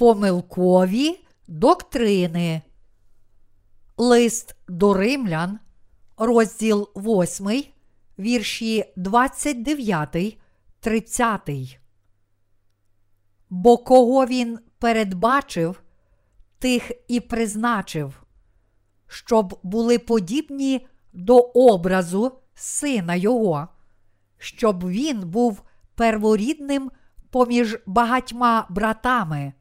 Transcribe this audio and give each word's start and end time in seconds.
Помилкові 0.00 1.20
доктрини. 1.48 2.62
Лист 3.96 4.56
до 4.68 4.94
римлян, 4.94 5.58
розділ 6.16 6.88
8, 6.96 7.64
вірші 8.18 8.84
29, 8.96 10.38
30. 10.80 11.50
Бо 13.50 13.78
кого 13.78 14.26
він 14.26 14.58
передбачив, 14.78 15.82
тих 16.58 16.92
і 17.08 17.20
призначив, 17.20 18.22
щоб 19.06 19.58
були 19.62 19.98
подібні 19.98 20.86
до 21.12 21.38
образу 21.38 22.32
сина 22.54 23.14
Його, 23.14 23.68
щоб 24.38 24.88
він 24.88 25.20
був 25.20 25.62
перворідним 25.94 26.90
поміж 27.30 27.78
багатьма 27.86 28.66
братами, 28.70 29.52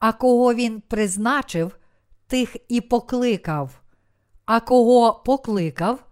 а 0.00 0.12
кого 0.12 0.54
він 0.54 0.80
призначив, 0.80 1.76
тих 2.26 2.56
і 2.68 2.80
покликав, 2.80 3.80
а 4.44 4.60
кого 4.60 5.14
покликав, 5.14 6.06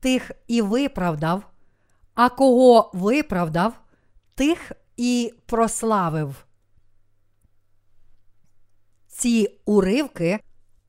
тих 0.00 0.30
і 0.46 0.62
виправдав, 0.62 1.42
а 2.14 2.28
кого 2.28 2.90
виправдав, 2.94 3.80
тих 4.34 4.72
і 4.96 5.34
прославив. 5.46 6.46
Ці 9.06 9.60
уривки 9.64 10.40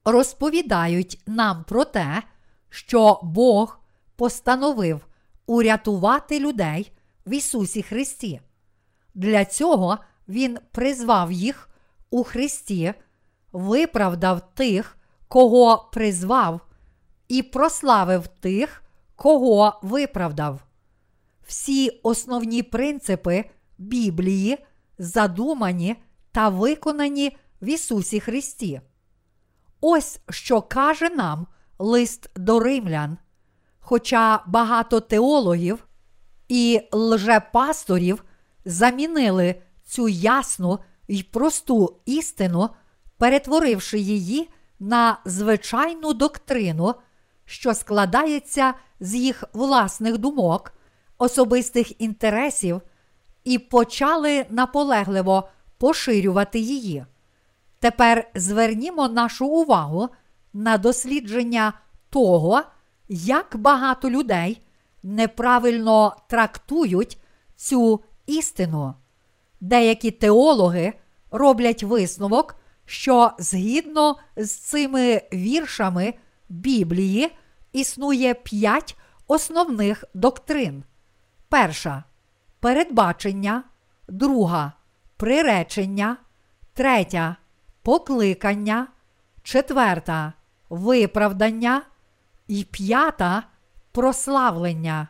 розповідають 0.06 1.22
нам 1.28 1.64
про 1.64 1.86
те, 1.86 2.24
що 2.70 3.20
Бог 3.24 3.80
постановив 4.16 5.08
урятувати 5.46 6.40
людей 6.40 6.92
в 7.26 7.34
Ісусі 7.34 7.84
Христі. 7.84 8.42
Для 9.14 9.46
цього 9.46 9.98
Він 10.28 10.60
призвав 10.72 11.32
їх 11.32 11.70
у 12.16 12.24
Христі, 12.24 12.94
виправдав 13.52 14.54
тих, 14.54 14.98
кого 15.28 15.90
призвав, 15.94 16.60
і 17.28 17.44
прославив 17.44 18.28
тих, 18.28 18.84
кого 19.16 19.80
виправдав. 19.84 20.64
Всі 21.48 21.90
основні 22.04 22.64
принципи 22.64 23.46
Біблії 23.78 24.58
задумані 24.98 25.96
та 26.32 26.50
виконані 26.50 27.38
в 27.62 27.70
Ісусі 27.70 28.20
Христі. 28.20 28.82
Ось 29.82 30.20
що 30.30 30.62
каже 30.62 31.10
нам 31.10 31.48
лист 31.80 32.30
до 32.36 32.60
римлян. 32.60 33.18
Хоча 33.80 34.44
багато 34.48 35.00
теологів 35.00 35.88
і 36.48 36.82
лжепасторів 36.92 38.24
замінили 38.66 39.62
цю 39.86 40.08
ясну 40.08 40.80
й 41.08 41.24
просту 41.24 41.96
істину, 42.06 42.70
перетворивши 43.18 44.00
її 44.00 44.50
на 44.80 45.18
звичайну 45.26 46.14
доктрину, 46.14 46.96
що 47.46 47.74
складається 47.74 48.74
з 49.00 49.16
їх 49.16 49.44
власних 49.54 50.18
думок, 50.18 50.74
особистих 51.18 52.02
інтересів, 52.02 52.82
і 53.44 53.60
почали 53.60 54.46
наполегливо 54.50 55.50
поширювати 55.78 56.60
її. 56.60 57.06
Тепер 57.80 58.32
звернімо 58.36 59.08
нашу 59.08 59.48
увагу 59.48 60.10
на 60.54 60.78
дослідження 60.78 61.74
того, 62.10 62.62
як 63.10 63.56
багато 63.56 64.10
людей 64.10 64.62
неправильно 65.04 66.16
трактують 66.28 67.18
цю 67.56 68.04
істину. 68.26 68.94
Деякі 69.66 70.12
теологи 70.12 70.94
роблять 71.32 71.84
висновок, 71.84 72.56
що 72.86 73.32
згідно 73.40 74.18
з 74.38 74.52
цими 74.52 75.22
віршами 75.34 76.14
Біблії 76.50 77.32
існує 77.74 78.34
п'ять 78.34 78.98
основних 79.28 80.04
доктрин. 80.14 80.84
Перша 81.50 82.04
передбачення, 82.60 83.64
друга 84.08 84.74
приречення, 85.18 86.18
третя 86.74 87.36
покликання, 87.82 88.88
четверта 89.44 90.34
виправдання 90.70 91.82
і 92.48 92.64
п'ята 92.64 93.44
прославлення. 93.92 95.08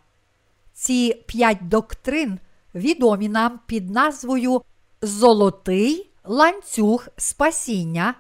Ці 0.73 1.23
п'ять 1.27 1.67
доктрин 1.67 2.39
відомі 2.75 3.30
нам 3.30 3.59
під 3.66 3.90
назвою 3.90 4.62
Золотий 5.02 6.12
ланцюг 6.24 7.08
спасіння, 7.18 8.13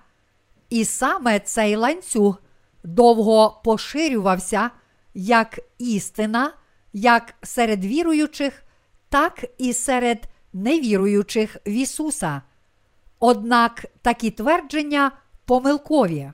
і 0.69 0.85
саме 0.85 1.39
цей 1.39 1.75
ланцюг 1.75 2.41
довго 2.83 3.61
поширювався 3.63 4.71
як 5.13 5.59
істина, 5.77 6.53
як 6.93 7.33
серед 7.43 7.85
віруючих, 7.85 8.63
так 9.09 9.45
і 9.57 9.73
серед 9.73 10.29
невіруючих 10.53 11.57
в 11.67 11.69
Ісуса. 11.69 12.41
Однак 13.19 13.85
такі 14.01 14.31
твердження 14.31 15.11
помилкові. 15.45 16.31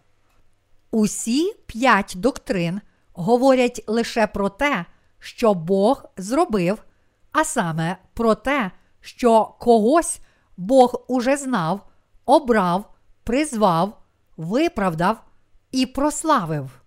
Усі 0.91 1.53
п'ять 1.65 2.13
доктрин 2.15 2.81
говорять 3.13 3.83
лише 3.87 4.27
про 4.27 4.49
те, 4.49 4.85
що 5.19 5.53
Бог 5.53 6.05
зробив, 6.17 6.83
а 7.31 7.43
саме 7.43 7.97
про 8.13 8.35
те, 8.35 8.71
що 9.01 9.55
когось 9.59 10.19
Бог 10.57 11.05
уже 11.07 11.37
знав, 11.37 11.87
обрав, 12.25 12.93
призвав, 13.23 14.01
виправдав 14.37 15.23
і 15.71 15.85
прославив. 15.85 16.81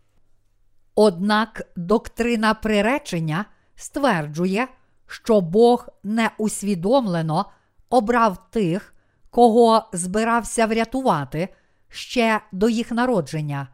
Однак 0.95 1.63
доктрина 1.77 2.55
приречення 2.55 3.45
стверджує, 3.77 4.69
що 5.07 5.41
Бог 5.41 5.89
неусвідомлено 6.03 7.47
обрав 7.91 8.51
тих, 8.51 8.95
кого 9.31 9.89
збирався 9.93 10.67
врятувати 10.67 11.49
ще 11.89 12.41
до 12.53 12.69
їх 12.69 12.91
народження. 12.91 13.69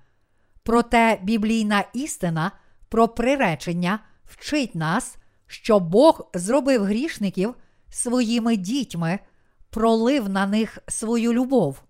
Проте 0.62 1.18
біблійна 1.22 1.84
істина 1.92 2.52
про 2.88 3.08
приречення 3.08 3.98
вчить 4.24 4.74
нас, 4.74 5.16
що 5.50 5.80
Бог 5.80 6.30
зробив 6.34 6.84
грішників 6.84 7.54
своїми 7.88 8.56
дітьми, 8.56 9.18
пролив 9.70 10.28
на 10.28 10.46
них 10.46 10.78
свою 10.88 11.32
любов. 11.32 11.82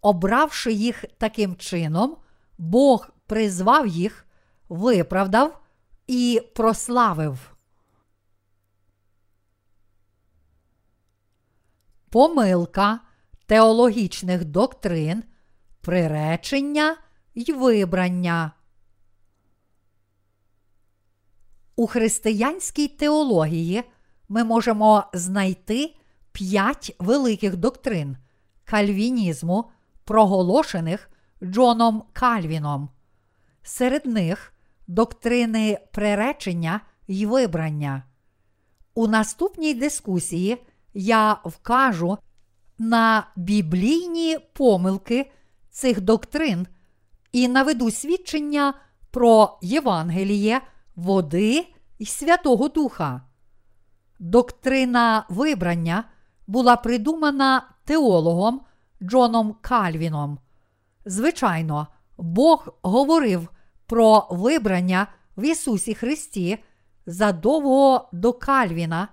Обравши 0.00 0.72
їх 0.72 1.04
таким 1.18 1.56
чином, 1.56 2.16
Бог 2.58 3.08
призвав 3.26 3.86
їх, 3.86 4.26
виправдав 4.68 5.62
і 6.06 6.42
прославив. 6.54 7.56
Помилка 12.10 13.00
теологічних 13.46 14.44
доктрин, 14.44 15.24
приречення 15.80 16.96
й 17.34 17.52
вибрання. 17.52 18.52
У 21.76 21.86
християнській 21.86 22.88
теології 22.88 23.84
ми 24.28 24.44
можемо 24.44 25.04
знайти 25.12 25.94
п'ять 26.32 26.96
великих 26.98 27.56
доктрин 27.56 28.16
кальвінізму, 28.64 29.70
проголошених 30.04 31.10
Джоном 31.42 32.02
Кальвіном. 32.12 32.88
Серед 33.62 34.06
них 34.06 34.52
доктрини 34.86 35.78
приречення 35.92 36.80
й 37.08 37.26
вибрання. 37.26 38.02
У 38.94 39.06
наступній 39.06 39.74
дискусії 39.74 40.62
я 40.94 41.40
вкажу 41.44 42.18
на 42.78 43.26
біблійні 43.36 44.38
помилки 44.52 45.30
цих 45.70 46.00
доктрин 46.00 46.66
і 47.32 47.48
наведу 47.48 47.90
свідчення 47.90 48.74
про 49.10 49.58
Євангеліє, 49.62 50.60
води 50.96 51.66
і 51.98 52.06
Святого 52.06 52.68
Духа. 52.68 53.20
Доктрина 54.18 55.26
вибрання 55.28 56.04
була 56.46 56.76
придумана 56.76 57.62
теологом 57.84 58.60
Джоном 59.02 59.56
Кальвіном. 59.60 60.38
Звичайно, 61.04 61.86
Бог 62.18 62.68
говорив 62.82 63.48
про 63.86 64.26
вибрання 64.30 65.06
в 65.36 65.44
Ісусі 65.44 65.94
Христі 65.94 66.58
задовго 67.06 68.08
до 68.12 68.32
Кальвіна, 68.32 69.08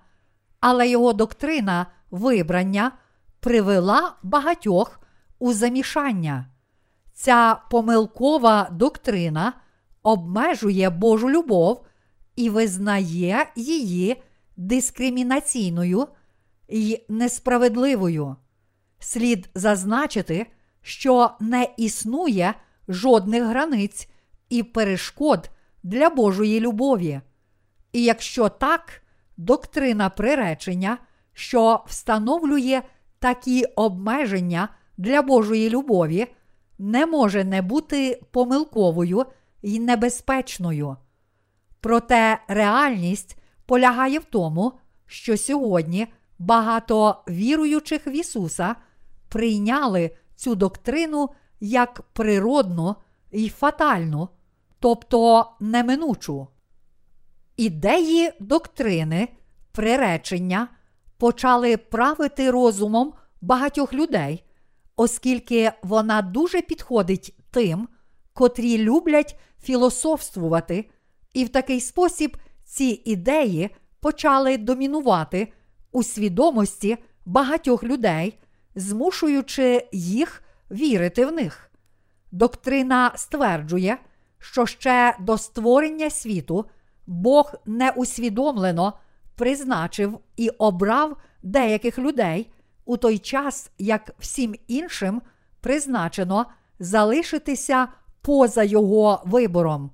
але 0.59 0.89
його 0.89 1.13
доктрина 1.13 1.85
вибрання 2.11 2.91
привела 3.39 4.15
багатьох 4.23 4.99
у 5.39 5.53
замішання. 5.53 6.45
Ця 7.13 7.61
помилкова 7.71 8.67
доктрина 8.71 9.53
обмежує 10.03 10.89
Божу 10.89 11.29
любов 11.29 11.85
і 12.35 12.49
визнає 12.49 13.45
її 13.55 14.23
дискримінаційною 14.57 16.07
і 16.67 17.01
несправедливою. 17.09 18.35
слід 18.99 19.49
зазначити, 19.55 20.47
що 20.81 21.31
не 21.39 21.67
існує 21.77 22.53
жодних 22.87 23.43
границь 23.43 24.09
і 24.49 24.63
перешкод 24.63 25.49
для 25.83 26.09
Божої 26.09 26.59
любові. 26.59 27.21
І 27.93 28.03
якщо 28.03 28.49
так, 28.49 29.01
доктрина 29.37 30.09
приречення, 30.09 30.97
що 31.33 31.83
встановлює 31.87 32.81
такі 33.19 33.63
обмеження 33.63 34.69
для 34.97 35.21
Божої 35.21 35.69
любові, 35.69 36.27
не 36.79 37.05
може 37.05 37.43
не 37.43 37.61
бути 37.61 38.21
помилковою 38.31 39.25
і 39.63 39.79
небезпечною. 39.79 40.97
Проте 41.81 42.39
реальність 42.47 43.37
полягає 43.65 44.19
в 44.19 44.23
тому, 44.23 44.73
що 45.05 45.37
сьогодні 45.37 46.07
багато 46.39 47.23
віруючих 47.29 48.07
в 48.07 48.13
Ісуса 48.15 48.75
прийняли 49.29 50.11
цю 50.35 50.55
доктрину 50.55 51.29
як 51.59 52.01
природну 52.01 52.95
і 53.31 53.49
фатальну, 53.49 54.29
тобто 54.79 55.51
неминучу. 55.59 56.47
Ідеї 57.57 58.31
доктрини, 58.39 59.27
приречення 59.71 60.67
почали 61.17 61.77
правити 61.77 62.51
розумом 62.51 63.13
багатьох 63.41 63.93
людей, 63.93 64.43
оскільки 64.95 65.71
вона 65.83 66.21
дуже 66.21 66.61
підходить 66.61 67.35
тим, 67.51 67.87
котрі 68.33 68.77
люблять 68.77 69.39
філософствувати, 69.63 70.89
і 71.33 71.45
в 71.45 71.49
такий 71.49 71.81
спосіб 71.81 72.37
ці 72.63 73.01
ідеї 73.05 73.69
почали 73.99 74.57
домінувати 74.57 75.53
у 75.91 76.03
свідомості 76.03 76.97
багатьох 77.25 77.83
людей, 77.83 78.39
змушуючи 78.75 79.87
їх 79.91 80.43
вірити 80.71 81.25
в 81.25 81.31
них. 81.31 81.71
Доктрина 82.31 83.11
стверджує, 83.15 83.97
що 84.39 84.65
ще 84.65 85.15
до 85.19 85.37
створення 85.37 86.09
світу 86.09 86.65
Бог 87.07 87.53
неусвідомлено 87.65 88.93
призначив 89.35 90.19
і 90.35 90.49
обрав 90.49 91.17
деяких 91.43 91.99
людей 91.99 92.51
у 92.85 92.97
той 92.97 93.19
час, 93.19 93.71
як 93.77 94.15
всім 94.19 94.55
іншим 94.67 95.21
призначено 95.61 96.45
залишитися 96.79 97.87
поза 98.23 98.63
його 98.63 99.21
вибором. 99.25 99.91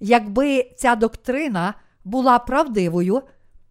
Якби 0.00 0.70
ця 0.76 0.96
доктрина 0.96 1.74
була 2.04 2.38
правдивою, 2.38 3.22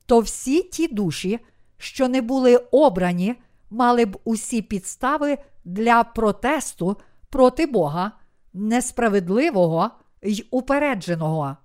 то 0.06 0.20
всі 0.20 0.64
ті 0.64 0.88
душі, 0.88 1.40
що 1.78 2.08
не 2.08 2.22
були 2.22 2.58
обрані, 2.58 3.36
мали 3.70 4.06
б 4.06 4.18
усі 4.24 4.62
підстави 4.62 5.38
для 5.66 6.04
протесту 6.04 6.98
проти 7.30 7.66
Бога, 7.66 8.12
несправедливого 8.54 9.92
й 10.22 10.48
упередженого. 10.52 11.58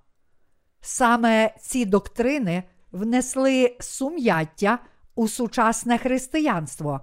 Саме 0.81 1.55
ці 1.59 1.85
доктрини 1.85 2.63
внесли 2.91 3.77
сум'яття 3.79 4.79
у 5.15 5.27
сучасне 5.27 5.97
християнство. 5.97 7.01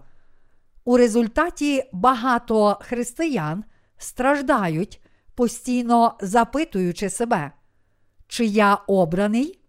У 0.84 0.96
результаті 0.96 1.84
багато 1.92 2.78
християн 2.80 3.64
страждають, 3.98 5.00
постійно 5.40 6.14
запитуючи 6.20 7.10
себе, 7.10 7.52
чи 8.28 8.44
я 8.44 8.74
обраний? 8.74 9.60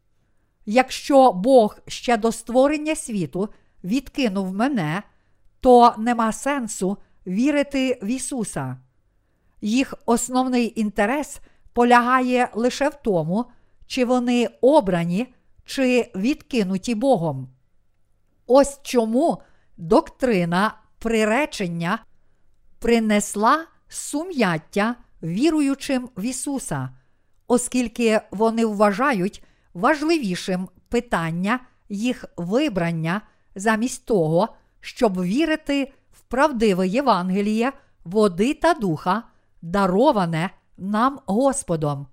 Якщо 0.65 1.31
Бог 1.31 1.77
ще 1.87 2.17
до 2.17 2.31
створення 2.31 2.95
світу 2.95 3.49
відкинув 3.83 4.53
мене, 4.53 5.03
то 5.59 5.93
нема 5.97 6.31
сенсу 6.31 6.97
вірити 7.27 7.99
в 8.01 8.05
Ісуса. 8.05 8.77
Їх 9.61 9.93
основний 10.05 10.79
інтерес 10.79 11.39
полягає 11.73 12.49
лише 12.53 12.89
в 12.89 12.95
тому, 12.95 13.45
чи 13.87 14.05
вони 14.05 14.49
обрані, 14.61 15.33
чи 15.65 16.11
відкинуті 16.15 16.95
Богом. 16.95 17.49
Ось 18.47 18.79
чому 18.83 19.41
доктрина 19.77 20.77
приречення 20.99 21.99
принесла 22.79 23.65
сум'яття 23.87 24.95
віруючим 25.23 26.09
в 26.17 26.25
Ісуса, 26.25 26.89
оскільки 27.47 28.21
вони 28.31 28.65
вважають 28.65 29.43
важливішим 29.73 30.69
питання 30.89 31.59
їх 31.89 32.25
вибрання 32.37 33.21
замість 33.55 34.05
того, 34.05 34.55
щоб 34.79 35.21
вірити 35.21 35.93
в 36.11 36.21
правдиве 36.21 36.87
Євангеліє, 36.87 37.71
води 38.03 38.53
та 38.53 38.73
духа, 38.73 39.23
дароване 39.61 40.49
нам 40.77 41.19
Господом. 41.25 42.07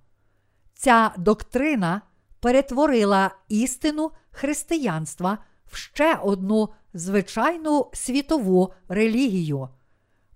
Ця 0.73 1.11
доктрина 1.17 2.01
перетворила 2.39 3.31
істину 3.47 4.11
християнства 4.31 5.37
в 5.65 5.75
ще 5.75 6.15
одну 6.15 6.69
звичайну 6.93 7.89
світову 7.93 8.73
релігію. 8.87 9.69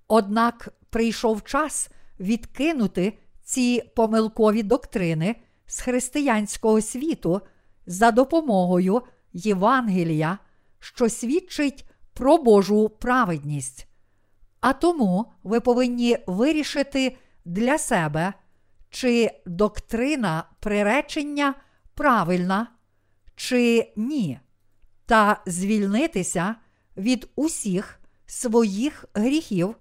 Однак 0.07 0.69
прийшов 0.89 1.43
час 1.43 1.89
відкинути 2.19 3.17
ці 3.43 3.83
помилкові 3.95 4.63
доктрини 4.63 5.35
з 5.65 5.79
християнського 5.79 6.81
світу 6.81 7.41
за 7.85 8.11
допомогою 8.11 9.01
Євангелія, 9.33 10.37
що 10.79 11.09
свідчить 11.09 11.85
про 12.13 12.37
Божу 12.37 12.89
праведність. 12.89 13.87
А 14.61 14.73
тому 14.73 15.31
ви 15.43 15.59
повинні 15.59 16.17
вирішити 16.27 17.17
для 17.45 17.77
себе, 17.77 18.33
чи 18.89 19.31
доктрина 19.45 20.43
приречення 20.59 21.53
правильна, 21.93 22.67
чи 23.35 23.93
ні, 23.95 24.39
та 25.05 25.41
звільнитися 25.45 26.55
від 26.97 27.29
усіх 27.35 27.99
своїх 28.25 29.05
гріхів, 29.13 29.75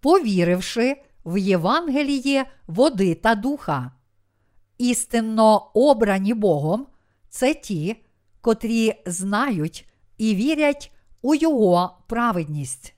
повіривши 0.00 0.96
в 1.26 1.38
Євангеліє 1.38 2.46
води 2.66 3.14
та 3.14 3.34
духа. 3.34 3.92
Істинно 4.78 5.70
обрані 5.74 6.34
Богом 6.34 6.86
це 7.28 7.54
ті, 7.54 8.04
котрі 8.40 9.02
знають 9.06 9.88
і 10.18 10.34
вірять 10.34 10.92
у 11.22 11.34
Його 11.34 11.98
праведність. 12.06 12.94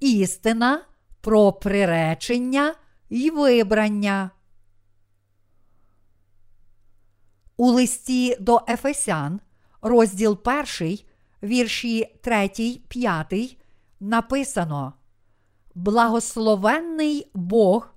Істина 0.00 0.84
про 1.20 1.52
приречення 1.52 2.74
і 3.08 3.30
вибрання. 3.30 4.30
У 7.56 7.66
листі 7.66 8.36
до 8.40 8.60
Ефесян, 8.68 9.40
розділ 9.82 10.38
1, 10.80 10.98
вірші 11.42 12.18
3, 12.22 12.48
5, 12.88 13.61
написано: 14.02 14.92
Благословенний 15.74 17.30
Бог 17.34 17.94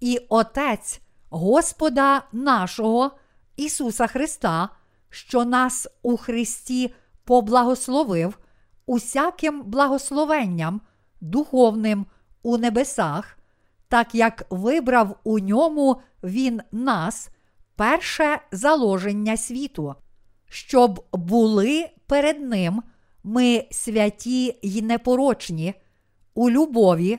і 0.00 0.18
Отець 0.28 1.00
Господа 1.30 2.22
нашого 2.32 3.10
Ісуса 3.56 4.06
Христа, 4.06 4.68
що 5.08 5.44
нас 5.44 5.88
у 6.02 6.16
Христі 6.16 6.94
поблагословив 7.24 8.38
усяким 8.86 9.62
благословенням 9.62 10.80
духовним 11.20 12.06
у 12.42 12.58
небесах, 12.58 13.38
так 13.88 14.14
як 14.14 14.46
вибрав 14.50 15.16
у 15.24 15.38
ньому 15.38 16.00
Він 16.22 16.60
нас 16.72 17.30
перше 17.76 18.38
заложення 18.52 19.36
світу, 19.36 19.94
щоб 20.48 21.04
були 21.12 21.90
перед 22.06 22.40
Ним 22.40 22.82
ми 23.24 23.66
святі 23.70 24.58
й 24.62 24.82
непорочні, 24.82 25.74
у 26.34 26.50
любові, 26.50 27.18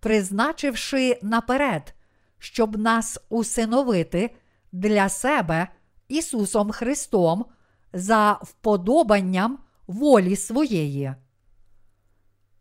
призначивши 0.00 1.18
наперед, 1.22 1.94
щоб 2.38 2.78
нас 2.78 3.18
усиновити 3.28 4.34
для 4.72 5.08
себе 5.08 5.68
Ісусом 6.08 6.70
Христом 6.70 7.44
за 7.92 8.32
вподобанням 8.42 9.58
волі 9.86 10.36
своєї. 10.36 11.14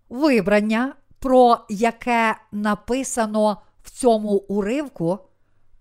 Вибрання, 0.09 0.95
про 1.19 1.65
яке 1.69 2.35
написано 2.51 3.61
в 3.83 3.91
цьому 3.91 4.29
уривку, 4.29 5.19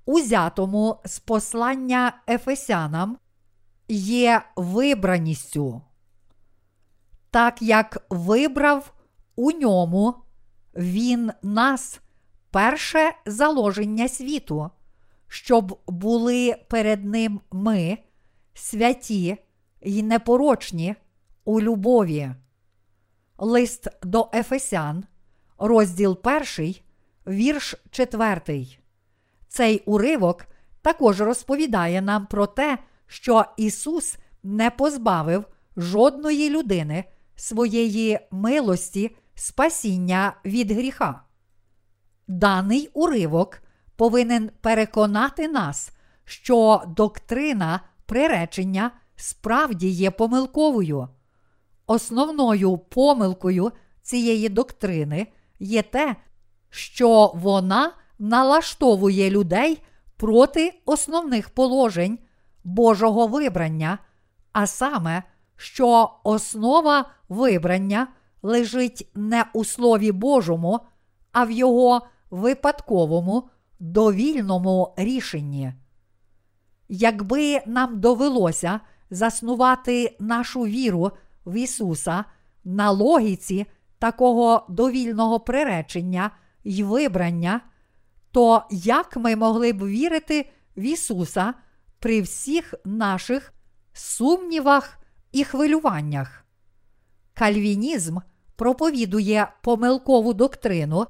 узятому 0.04 1.00
з 1.04 1.18
послання 1.18 2.12
Ефесянам, 2.28 3.18
є 3.88 4.42
вибраністю. 4.56 5.82
Так 7.33 7.62
як 7.62 8.07
вибрав 8.11 8.93
у 9.37 9.53
ньому 9.53 10.15
Він 10.77 11.33
нас 11.43 12.01
перше 12.51 13.12
заложення 13.27 14.09
світу, 14.09 14.71
щоб 15.29 15.81
були 15.87 16.57
перед 16.69 17.05
Ним 17.05 17.41
ми, 17.51 17.99
святі 18.55 19.37
й 19.83 20.03
непорочні 20.03 20.95
у 21.45 21.61
любові. 21.61 22.31
Лист 23.39 23.89
до 24.03 24.31
Ефесян, 24.35 25.05
розділ 25.59 26.19
1, 26.59 26.75
вірш 27.27 27.75
4. 27.91 28.67
Цей 29.49 29.83
уривок 29.87 30.47
також 30.83 31.21
розповідає 31.21 32.03
нам 32.03 32.27
про 32.27 32.47
те, 32.47 32.79
що 33.07 33.45
Ісус 33.57 34.17
не 34.43 34.71
позбавив 34.71 35.45
жодної 35.77 36.51
людини 36.51 37.05
своєї 37.43 38.19
милості, 38.31 39.17
спасіння 39.35 40.37
від 40.45 40.71
гріха. 40.71 41.23
Даний 42.29 42.91
уривок 42.95 43.63
повинен 43.97 44.51
переконати 44.61 45.49
нас, 45.49 45.93
що 46.25 46.83
доктрина 46.87 47.81
приречення 48.07 48.91
справді 49.17 49.89
є 49.89 50.11
помилковою. 50.11 51.09
Основною 51.87 52.79
помилкою 52.79 53.73
цієї 54.03 54.49
доктрини 54.49 55.27
є 55.59 55.83
те, 55.83 56.17
що 56.71 57.33
вона 57.35 57.93
налаштовує 58.19 59.31
людей 59.31 59.83
проти 60.17 60.81
основних 60.85 61.51
положень 61.51 62.19
Божого 62.65 63.27
вибрання, 63.27 63.99
а 64.53 64.67
саме, 64.67 65.23
що 65.62 66.11
основа 66.25 67.11
вибрання 67.28 68.09
лежить 68.42 69.11
не 69.14 69.45
у 69.54 69.64
Слові 69.64 70.12
Божому, 70.12 70.81
а 71.33 71.45
в 71.45 71.50
його 71.50 72.07
випадковому 72.31 73.49
довільному 73.81 74.95
рішенні. 74.97 75.73
Якби 76.88 77.61
нам 77.66 78.00
довелося 78.00 78.81
заснувати 79.11 80.16
нашу 80.21 80.61
віру 80.61 81.11
в 81.47 81.54
Ісуса 81.54 82.25
на 82.64 82.90
логіці 82.90 83.66
такого 83.99 84.66
довільного 84.69 85.40
приречення 85.40 86.31
й 86.64 86.83
вибрання, 86.83 87.61
то 88.33 88.62
як 88.71 89.16
ми 89.16 89.37
могли 89.37 89.73
б 89.73 89.87
вірити 89.87 90.50
в 90.76 90.81
Ісуса 90.83 91.54
при 91.99 92.21
всіх 92.21 92.75
наших 92.85 93.52
сумнівах 93.92 95.01
і 95.33 95.45
хвилюваннях? 95.45 96.45
Кальвінізм 97.35 98.19
проповідує 98.57 99.49
помилкову 99.62 100.35
доктрину, 100.35 101.07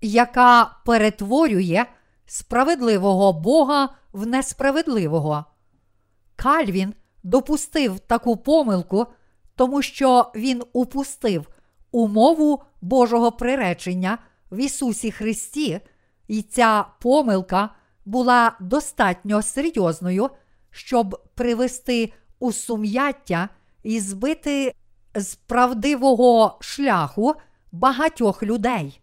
яка 0.00 0.76
перетворює 0.86 1.86
справедливого 2.26 3.32
Бога 3.32 3.88
в 4.12 4.26
несправедливого. 4.26 5.44
Кальвін 6.36 6.94
допустив 7.22 8.00
таку 8.00 8.36
помилку, 8.36 9.06
тому 9.56 9.82
що 9.82 10.32
він 10.34 10.62
упустив 10.72 11.48
умову 11.90 12.62
Божого 12.80 13.32
приречення 13.32 14.18
в 14.50 14.56
Ісусі 14.56 15.10
Христі, 15.10 15.80
і 16.28 16.42
ця 16.42 16.84
помилка 17.00 17.70
була 18.04 18.56
достатньо 18.60 19.42
серйозною, 19.42 20.30
щоб 20.70 21.22
привести 21.34 22.12
у 22.38 22.52
сум'яття 22.52 23.48
і 23.84 24.00
збити 24.00 24.74
з 25.14 25.34
правдивого 25.34 26.58
шляху 26.60 27.34
багатьох 27.72 28.42
людей. 28.42 29.00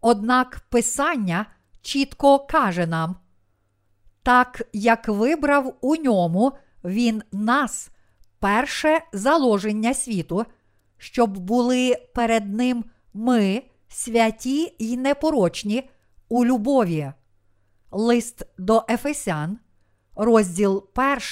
Однак 0.00 0.60
Писання 0.68 1.46
чітко 1.82 2.38
каже 2.38 2.86
нам, 2.86 3.16
так 4.22 4.62
як 4.72 5.08
вибрав 5.08 5.76
у 5.80 5.96
ньому 5.96 6.52
Він 6.84 7.22
нас, 7.32 7.90
перше 8.38 9.00
заложення 9.12 9.94
світу, 9.94 10.44
щоб 10.98 11.38
були 11.38 11.96
перед 12.14 12.54
Ним 12.54 12.84
ми, 13.14 13.62
святі 13.88 14.74
й 14.78 14.96
непорочні 14.96 15.90
у 16.28 16.44
любові. 16.44 17.12
Лист 17.90 18.46
до 18.58 18.84
Ефесян, 18.88 19.58
розділ 20.16 20.84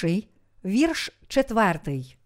1, 0.03 0.23
вірш 0.65 1.11
4. 1.27 2.16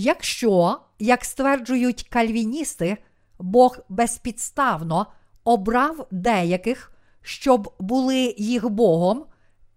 Якщо, 0.00 0.80
як 0.98 1.24
стверджують 1.24 2.08
кальвіністи, 2.08 2.96
Бог 3.38 3.78
безпідставно 3.88 5.06
обрав 5.44 6.06
деяких, 6.10 6.92
щоб 7.22 7.74
були 7.78 8.34
їх 8.38 8.68
Богом, 8.68 9.24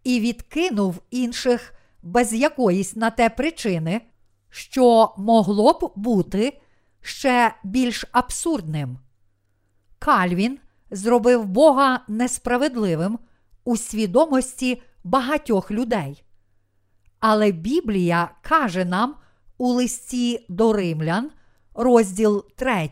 і 0.04 0.20
відкинув 0.20 1.02
інших 1.10 1.74
без 2.04 2.34
якоїсь 2.34 2.96
на 2.96 3.10
те 3.10 3.30
причини, 3.30 4.02
що 4.50 5.14
могло 5.18 5.74
б 5.74 5.92
бути 5.96 6.62
ще 7.02 7.56
більш 7.64 8.06
абсурдним. 8.12 9.00
Кальвін 10.00 10.60
зробив 10.92 11.46
Бога 11.46 12.00
несправедливим 12.08 13.20
у 13.64 13.78
свідомості 13.78 14.82
багатьох 15.04 15.72
людей. 15.72 16.24
Але 17.20 17.52
Біблія 17.52 18.32
каже 18.42 18.86
нам 18.86 19.16
у 19.62 19.68
листі 19.68 20.46
до 20.50 20.74
римлян, 20.74 21.32
розділ 21.74 22.46
3, 22.56 22.90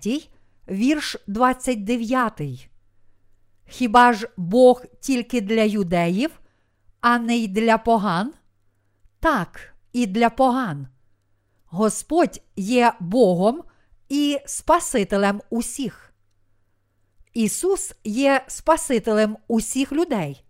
вірш 0.67 1.17
29. 1.27 2.69
Хіба 3.67 4.13
ж 4.13 4.29
Бог 4.37 4.83
тільки 4.99 5.41
для 5.41 5.63
юдеїв, 5.63 6.39
а 7.01 7.19
не 7.19 7.37
й 7.37 7.47
для 7.47 7.77
поган? 7.77 8.33
Так, 9.19 9.73
і 9.93 10.07
для 10.07 10.29
поган. 10.29 10.87
Господь 11.65 12.41
є 12.55 12.93
Богом 12.99 13.63
і 14.09 14.39
Спасителем 14.45 15.41
усіх. 15.49 16.13
Ісус 17.33 17.93
є 18.03 18.45
Спасителем 18.47 19.37
усіх 19.47 19.91
людей. 19.91 20.45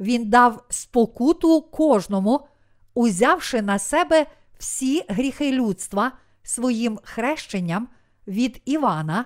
Він 0.00 0.30
дав 0.30 0.64
спокуту 0.68 1.62
кожному, 1.62 2.46
узявши 2.94 3.62
на 3.62 3.78
себе 3.78 4.26
всі 4.58 5.04
гріхи 5.08 5.52
людства 5.52 6.12
своїм 6.42 6.98
хрещенням 7.02 7.88
від 8.26 8.62
Івана 8.64 9.24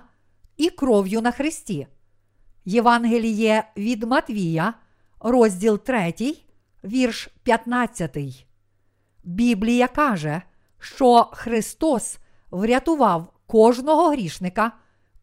і 0.57 0.69
кров'ю 0.69 1.21
на 1.21 1.31
Христі. 1.31 1.87
Євангеліє 2.65 3.63
від 3.77 4.03
Матвія, 4.03 4.73
розділ 5.19 5.79
3, 5.79 6.13
вірш 6.83 7.29
15. 7.43 8.17
Біблія 9.23 9.87
каже, 9.87 10.41
що 10.79 11.29
Христос 11.33 12.17
врятував 12.51 13.33
кожного 13.47 14.09
грішника, 14.09 14.71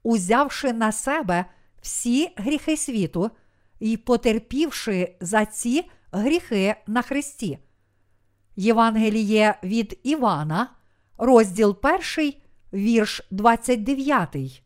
узявши 0.03 0.73
на 0.73 0.93
себе 0.93 1.45
всі 1.83 2.31
гріхи 2.37 2.77
світу 2.77 3.31
і 3.81 3.97
потерпівши 3.97 5.17
за 5.21 5.47
ці 5.47 5.91
гріхи 6.13 6.77
на 6.87 7.03
Христі. 7.03 7.59
Євангеліє 8.59 9.59
від 9.63 10.01
Івана, 10.03 10.71
розділ 11.19 11.77
1, 12.17 12.33
вірш 12.73 13.23
29. 13.31 14.63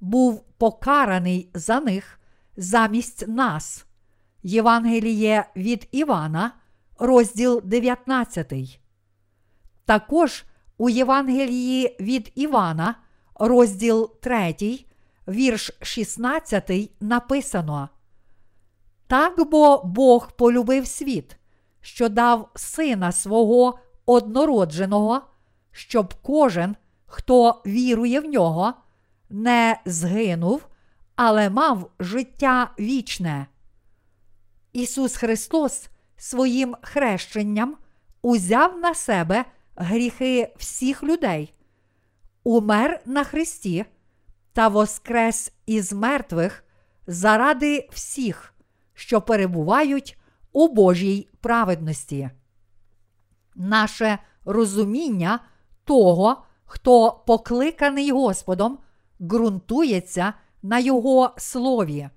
Був 0.00 0.44
покараний 0.58 1.50
за 1.54 1.80
них 1.80 2.20
замість 2.56 3.28
нас. 3.28 3.86
Євангеліє 4.42 5.44
від 5.56 5.88
Івана, 5.92 6.52
розділ 6.98 7.60
19. 7.64 8.52
Також 9.84 10.44
у 10.78 10.88
Євангелії 10.88 11.96
від 12.00 12.32
Івана, 12.34 12.94
розділ 13.34 14.10
3, 14.20 14.56
вірш 15.28 15.70
16, 15.82 16.70
написано: 17.00 17.88
Так 19.06 19.50
бо 19.50 19.82
Бог 19.84 20.32
полюбив 20.36 20.86
світ, 20.86 21.36
що 21.82 22.08
дав 22.08 22.50
сина 22.54 23.12
свого 23.12 23.78
однородженого, 24.06 25.20
щоб 25.72 26.14
кожен, 26.22 26.76
хто 27.06 27.62
вірує 27.66 28.20
в 28.20 28.24
нього, 28.24 28.72
не 29.30 29.80
згинув, 29.84 30.66
але 31.16 31.50
мав 31.50 31.90
життя 32.00 32.70
вічне. 32.78 33.46
Ісус 34.72 35.16
Христос 35.16 35.88
своїм 36.16 36.76
хрещенням 36.82 37.76
узяв 38.22 38.78
на 38.78 38.94
себе 38.94 39.44
гріхи 39.76 40.54
всіх 40.56 41.02
людей, 41.02 41.54
умер 42.44 43.00
на 43.06 43.24
Христі 43.24 43.84
та 44.52 44.68
воскрес 44.68 45.52
із 45.66 45.92
мертвих 45.92 46.64
заради 47.06 47.88
всіх, 47.92 48.54
що 48.94 49.20
перебувають 49.20 50.18
у 50.52 50.68
Божій 50.68 51.28
праведності. 51.40 52.30
Наше 53.54 54.18
розуміння 54.44 55.40
того, 55.84 56.42
хто 56.64 57.22
покликаний 57.26 58.12
Господом, 58.12 58.78
ґрунтується 59.20 60.32
на 60.62 60.78
Його 60.78 61.34
слові. 61.36 62.08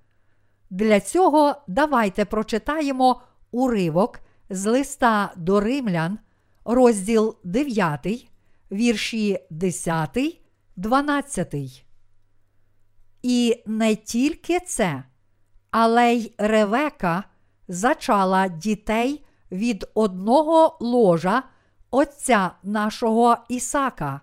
Для 0.70 1.00
цього 1.00 1.56
давайте 1.68 2.26
прочитаємо 2.26 3.22
уривок 3.52 4.20
з 4.50 4.66
листа 4.66 5.34
до 5.36 5.60
римлян, 5.60 6.20
розділ 6.66 7.36
9, 7.44 8.30
вірші 8.72 9.40
10, 9.50 10.18
12. 10.76 11.56
І 13.22 13.64
не 13.66 13.96
тільки 13.96 14.60
це, 14.60 15.04
але 15.72 16.14
й 16.14 16.34
Ревека 16.38 17.24
зачала 17.68 18.48
дітей 18.48 19.26
від 19.52 19.86
одного 19.94 20.78
ложа 20.80 21.44
отця 21.92 22.52
нашого 22.64 23.38
Ісака. 23.50 24.22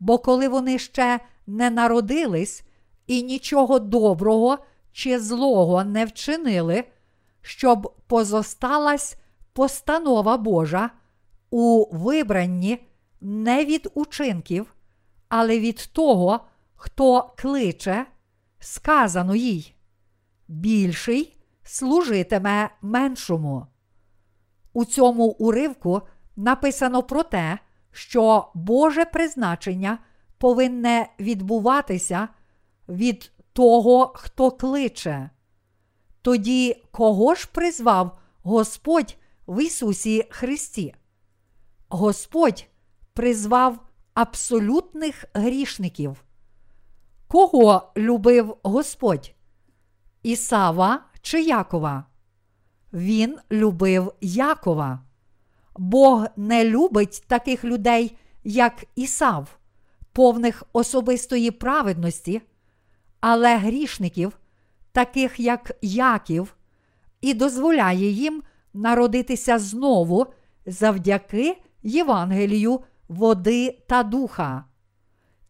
Бо 0.00 0.18
коли 0.18 0.48
вони 0.48 0.78
ще 0.78 1.20
не 1.46 1.70
народились 1.70 2.64
і 3.06 3.22
нічого 3.22 3.78
доброго 3.78 4.58
чи 4.92 5.20
злого 5.20 5.84
не 5.84 6.04
вчинили, 6.04 6.84
щоб 7.42 7.94
позосталась 8.06 9.16
постанова 9.52 10.36
Божа 10.36 10.90
у 11.50 11.96
вибранні 11.96 12.86
не 13.20 13.64
від 13.64 13.88
учинків, 13.94 14.74
але 15.28 15.60
від 15.60 15.88
того, 15.92 16.40
хто 16.74 17.34
кличе, 17.36 18.06
сказано 18.58 19.34
їй. 19.34 19.74
Більший 20.48 21.36
служитиме 21.64 22.70
меншому. 22.82 23.66
У 24.72 24.84
цьому 24.84 25.24
уривку 25.24 26.02
написано 26.36 27.02
про 27.02 27.22
те, 27.22 27.58
що 27.90 28.50
Боже 28.54 29.04
призначення 29.04 29.98
повинне 30.38 31.08
відбуватися 31.20 32.28
від 32.88 33.32
того, 33.52 34.12
хто 34.16 34.50
кличе. 34.50 35.30
Тоді 36.22 36.82
кого 36.90 37.34
ж 37.34 37.48
призвав 37.52 38.18
Господь 38.42 39.16
в 39.46 39.64
Ісусі 39.64 40.26
Христі? 40.30 40.94
Господь 41.88 42.66
призвав 43.12 43.78
абсолютних 44.14 45.24
грішників. 45.34 46.24
Кого 47.28 47.92
любив 47.96 48.56
Господь? 48.62 49.34
Ісава 50.22 51.02
чи 51.24 51.42
Якова? 51.42 52.04
Він 52.92 53.38
любив 53.52 54.12
Якова. 54.20 55.00
Бог 55.76 56.26
не 56.36 56.64
любить 56.64 57.24
таких 57.26 57.64
людей, 57.64 58.16
як 58.44 58.84
Ісав, 58.94 59.58
повних 60.12 60.62
особистої 60.72 61.50
праведності, 61.50 62.42
але 63.20 63.56
грішників, 63.56 64.38
таких 64.92 65.40
як 65.40 65.72
Яків, 65.82 66.56
і 67.20 67.34
дозволяє 67.34 68.10
їм 68.10 68.42
народитися 68.74 69.58
знову 69.58 70.26
завдяки 70.66 71.62
Євангелію 71.82 72.80
води 73.08 73.78
та 73.88 74.02
духа. 74.02 74.64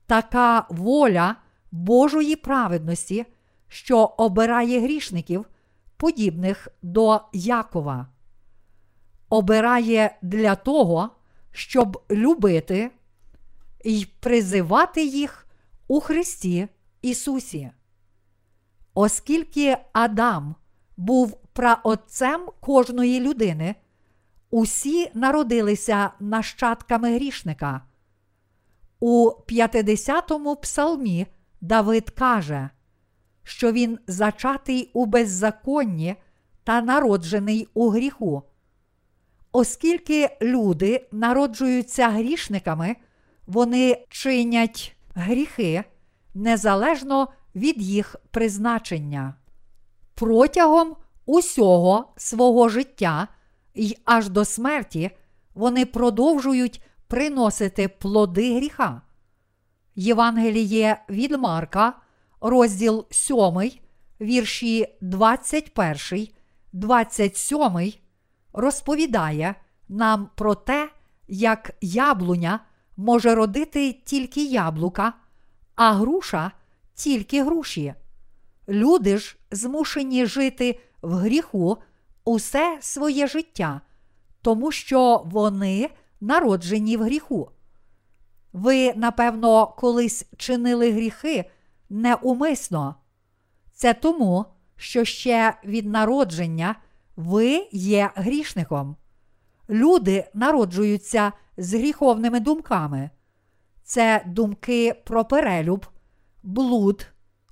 Така 0.06 0.66
воля 0.70 1.36
Божої 1.72 2.36
праведності, 2.36 3.26
що 3.68 3.98
обирає 3.98 4.80
грішників, 4.80 5.46
подібних 6.04 6.68
до 6.82 7.20
Якова. 7.32 8.06
Обирає 9.28 10.16
для 10.22 10.54
того, 10.54 11.10
щоб 11.52 12.02
любити 12.10 12.90
і 13.84 14.06
призивати 14.20 15.04
їх 15.04 15.46
у 15.88 16.00
Христі 16.00 16.68
Ісусі. 17.02 17.70
Оскільки 18.94 19.76
Адам 19.92 20.54
був 20.96 21.40
праотцем 21.52 22.48
кожної 22.60 23.20
людини, 23.20 23.74
усі 24.50 25.10
народилися 25.14 26.10
нащадками 26.20 27.14
грішника. 27.14 27.80
У 29.00 29.30
50-му 29.30 30.56
псалмі 30.56 31.26
Давид 31.60 32.10
каже, 32.10 32.70
що 33.44 33.72
він 33.72 33.98
зачатий 34.06 34.90
у 34.94 35.06
беззаконні 35.06 36.16
та 36.64 36.82
народжений 36.82 37.68
у 37.74 37.88
гріху. 37.88 38.42
Оскільки 39.52 40.36
люди 40.42 41.08
народжуються 41.12 42.08
грішниками, 42.08 42.96
вони 43.46 44.04
чинять 44.08 44.96
гріхи 45.14 45.84
незалежно 46.34 47.28
від 47.54 47.82
їх 47.82 48.16
призначення. 48.30 49.34
Протягом 50.14 50.96
усього 51.26 52.12
свого 52.16 52.68
життя 52.68 53.28
і 53.74 53.96
аж 54.04 54.28
до 54.28 54.44
смерті 54.44 55.10
вони 55.54 55.86
продовжують 55.86 56.82
приносити 57.06 57.88
плоди 57.88 58.56
гріха. 58.56 59.02
Євангеліє 59.96 61.04
від 61.10 61.30
Марка, 61.30 61.92
розділ 62.44 63.06
7, 63.10 63.70
вірші 64.20 64.88
21, 65.00 66.28
27, 66.72 67.92
розповідає 68.52 69.54
нам 69.88 70.28
про 70.34 70.54
те, 70.54 70.90
як 71.28 71.70
яблуня 71.80 72.60
може 72.96 73.34
родити 73.34 73.92
тільки 74.04 74.44
яблука, 74.44 75.12
а 75.74 75.92
груша 75.92 76.50
тільки 76.94 77.44
груші. 77.44 77.94
Люди 78.68 79.18
ж 79.18 79.36
змушені 79.50 80.26
жити 80.26 80.80
в 81.02 81.14
гріху 81.14 81.78
усе 82.24 82.78
своє 82.80 83.26
життя, 83.26 83.80
тому 84.42 84.72
що 84.72 85.22
вони 85.26 85.90
народжені 86.20 86.96
в 86.96 87.02
гріху. 87.02 87.50
Ви, 88.52 88.92
напевно, 88.96 89.66
колись 89.66 90.26
чинили 90.36 90.92
гріхи 90.92 91.44
неумисно. 91.90 92.94
Це 93.72 93.94
тому, 93.94 94.44
що 94.76 95.04
ще 95.04 95.54
від 95.64 95.86
народження 95.86 96.76
ви 97.16 97.68
є 97.72 98.10
грішником. 98.14 98.96
Люди 99.68 100.30
народжуються 100.34 101.32
з 101.56 101.74
гріховними 101.74 102.40
думками. 102.40 103.10
Це 103.82 104.22
думки 104.26 104.94
про 105.04 105.24
перелюб, 105.24 105.86
блуд, 106.42 107.06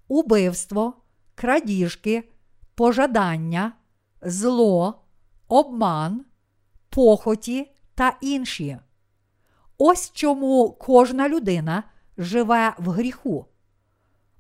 убивство, 0.09 0.93
крадіжки, 1.35 2.29
пожадання, 2.75 3.73
зло, 4.23 5.03
обман, 5.49 6.25
похоті 6.91 7.71
та 7.95 8.17
інші. 8.21 8.79
Ось 9.79 10.13
чому 10.13 10.77
кожна 10.81 11.29
людина 11.29 11.83
живе 12.19 12.75
в 12.79 12.89
гріху. 12.89 13.47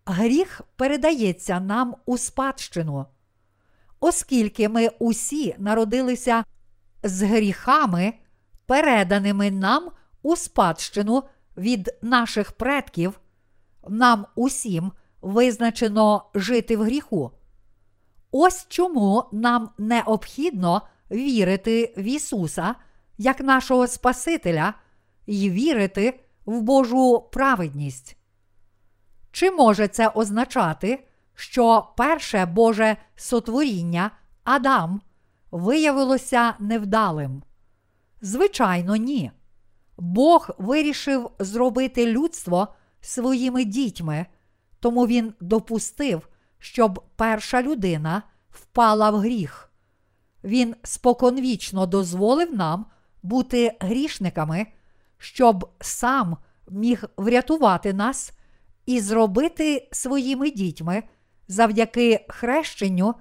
Гріх 0.06 0.60
передається 0.76 1.60
нам 1.60 1.96
у 2.06 2.18
спадщину. 2.18 3.06
Оскільки 4.00 4.68
ми 4.68 4.88
усі 4.98 5.54
народилися 5.58 6.44
з 7.02 7.22
гріхами, 7.22 8.12
переданими 8.66 9.50
нам 9.50 9.90
у 10.22 10.36
спадщину 10.36 11.22
від 11.56 11.94
наших 12.02 12.52
предків, 12.52 13.20
нам 13.88 14.26
усім 14.34 14.92
визначено 15.20 16.24
жити 16.34 16.76
в 16.76 16.82
гріху. 16.82 17.30
Ось 18.30 18.66
чому 18.68 19.24
нам 19.32 19.70
необхідно 19.78 20.82
вірити 21.10 21.94
в 21.96 22.02
Ісуса 22.02 22.74
як 23.18 23.40
нашого 23.40 23.86
Спасителя 23.86 24.74
і 25.26 25.50
вірити 25.50 26.20
в 26.44 26.60
Божу 26.60 27.28
праведність. 27.32 28.16
Чи 29.32 29.50
може 29.50 29.88
це 29.88 30.08
означати, 30.08 31.06
що 31.34 31.88
перше 31.96 32.46
Боже 32.46 32.96
сотворіння 33.16 34.10
Адам 34.44 35.00
виявилося 35.50 36.54
невдалим? 36.58 37.42
Звичайно, 38.20 38.96
ні. 38.96 39.30
Бог 39.96 40.50
вирішив 40.58 41.30
зробити 41.38 42.06
людство 42.06 42.68
своїми 43.00 43.64
дітьми, 43.64 44.26
тому 44.80 45.06
він 45.06 45.34
допустив, 45.40 46.28
щоб 46.58 47.04
перша 47.16 47.62
людина 47.62 48.22
впала 48.50 49.10
в 49.10 49.16
гріх. 49.16 49.72
Він 50.44 50.74
споконвічно 50.82 51.86
дозволив 51.86 52.54
нам 52.54 52.86
бути 53.22 53.76
грішниками, 53.80 54.66
щоб 55.18 55.70
сам 55.80 56.36
міг 56.70 57.04
врятувати 57.16 57.92
нас 57.92 58.32
і 58.86 59.00
зробити 59.00 59.88
своїми 59.92 60.50
дітьми 60.50 61.02
завдяки 61.48 62.26
хрещенню 62.28 63.14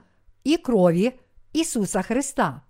і 0.44 0.58
крові 0.58 1.20
Ісуса 1.54 2.02
Христа. 2.02 2.62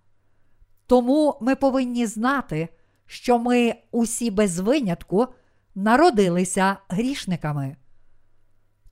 Тому 0.88 1.38
ми 1.42 1.56
повинні 1.56 2.06
знати, 2.06 2.70
що 3.06 3.40
ми 3.40 3.76
усі 3.92 4.32
без 4.32 4.60
винятку 4.60 5.28
народилися 5.76 6.78
грішниками. 6.90 7.76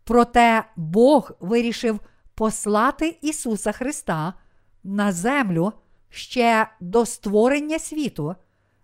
Проте 0.03 0.63
Бог 0.75 1.31
вирішив 1.39 1.99
послати 2.35 3.17
Ісуса 3.21 3.71
Христа 3.71 4.33
на 4.83 5.11
землю 5.11 5.73
ще 6.09 6.67
до 6.79 7.05
створення 7.05 7.79
світу, 7.79 8.35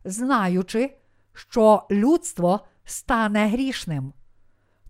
знаючи, 0.06 0.98
що 1.34 1.84
людство 1.92 2.60
стане 2.86 3.48
грішним. 3.48 4.14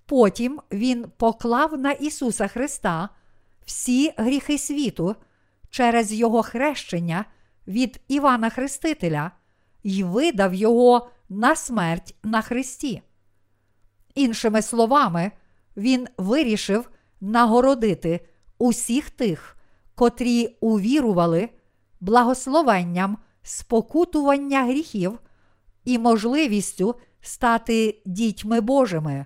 Потім 0.05 0.61
Він 0.71 1.05
поклав 1.17 1.77
на 1.77 1.91
Ісуса 1.91 2.47
Христа 2.47 3.09
всі 3.65 4.13
гріхи 4.17 4.57
світу 4.57 5.15
через 5.69 6.13
Його 6.13 6.43
хрещення 6.43 7.25
від 7.67 8.01
Івана 8.07 8.49
Хрестителя 8.49 9.31
і 9.83 10.03
видав 10.03 10.53
Його 10.53 11.09
на 11.29 11.55
смерть 11.55 12.15
на 12.23 12.41
Христі. 12.41 13.01
Іншими 14.15 14.61
словами, 14.61 15.31
Він 15.77 16.07
вирішив 16.17 16.89
нагородити 17.21 18.27
усіх 18.57 19.09
тих, 19.09 19.57
котрі 19.95 20.57
увірували 20.61 21.49
благословенням 21.99 23.17
спокутування 23.43 24.63
гріхів 24.63 25.19
і 25.85 25.97
можливістю 25.97 26.95
стати 27.21 28.01
дітьми 28.05 28.61
Божими. 28.61 29.25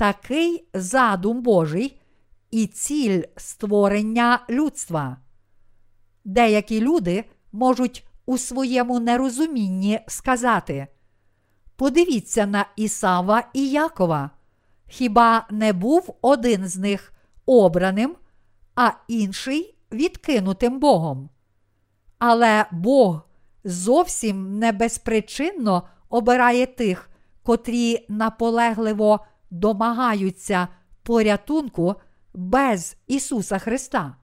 Такий 0.00 0.68
задум 0.74 1.42
Божий 1.42 2.00
і 2.50 2.66
ціль 2.66 3.22
створення 3.36 4.40
людства. 4.50 5.16
Деякі 6.24 6.80
люди 6.80 7.24
можуть 7.52 8.06
у 8.26 8.38
своєму 8.38 9.00
нерозумінні 9.00 10.00
сказати: 10.08 10.86
Подивіться 11.76 12.46
на 12.46 12.66
Ісава 12.76 13.42
і 13.52 13.70
Якова. 13.70 14.30
Хіба 14.88 15.46
не 15.50 15.72
був 15.72 16.16
один 16.22 16.68
з 16.68 16.76
них 16.76 17.12
обраним, 17.46 18.16
а 18.76 18.90
інший 19.08 19.74
відкинутим 19.92 20.80
Богом? 20.80 21.30
Але 22.18 22.66
Бог 22.72 23.20
зовсім 23.64 24.58
не 24.58 24.72
безпричинно 24.72 25.88
обирає 26.08 26.66
тих, 26.66 27.10
котрі 27.42 28.06
наполегливо 28.08 29.20
домагаються 29.50 30.68
порятунку 31.02 31.94
без 32.34 32.96
Ісуса 33.06 33.58
Христа. 33.58 34.16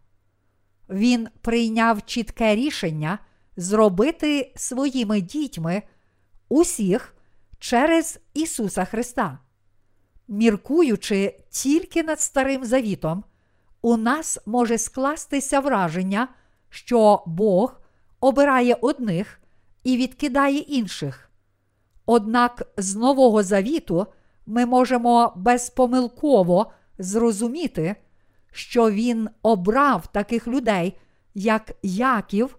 Він 0.89 1.27
прийняв 1.41 2.05
чітке 2.05 2.55
рішення 2.55 3.19
зробити 3.57 4.53
своїми 4.55 5.21
дітьми 5.21 5.83
усіх 6.49 7.15
через 7.59 8.19
Ісуса 8.33 8.85
Христа. 8.85 9.39
Міркуючи 10.27 11.39
тільки 11.49 12.03
над 12.03 12.21
Старим 12.21 12.65
Завітом, 12.65 13.23
у 13.81 13.97
нас 13.97 14.39
може 14.45 14.77
скластися 14.77 15.59
враження, 15.59 16.27
що 16.69 17.23
Бог 17.25 17.81
обирає 18.19 18.77
одних 18.81 19.39
і 19.83 19.97
відкидає 19.97 20.57
інших. 20.57 21.29
Однак 22.05 22.73
з 22.77 22.95
Нового 22.95 23.43
Завіту 23.43 24.07
ми 24.47 24.65
можемо 24.65 25.33
безпомилково 25.35 26.71
зрозуміти, 26.99 27.95
що 28.51 28.91
Він 28.91 29.29
обрав 29.41 30.07
таких 30.07 30.47
людей, 30.47 30.97
як 31.33 31.71
Яків, 31.83 32.57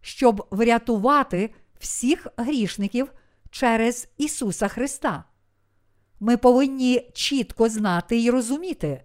щоб 0.00 0.46
врятувати 0.50 1.54
всіх 1.78 2.26
грішників 2.36 3.12
через 3.50 4.08
Ісуса 4.18 4.68
Христа. 4.68 5.24
Ми 6.20 6.36
повинні 6.36 7.10
чітко 7.14 7.68
знати 7.68 8.22
і 8.22 8.30
розуміти, 8.30 9.04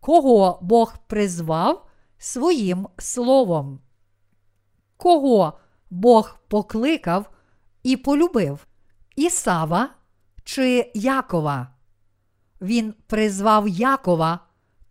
кого 0.00 0.58
Бог 0.62 0.98
призвав 1.06 1.86
своїм 2.18 2.88
словом, 2.98 3.80
кого 4.96 5.58
Бог 5.90 6.38
покликав 6.48 7.30
і 7.82 7.96
полюбив 7.96 8.66
Ісава 9.16 9.90
чи 10.44 10.90
Якова. 10.94 11.68
Він 12.60 12.94
призвав 13.06 13.68
Якова, 13.68 14.40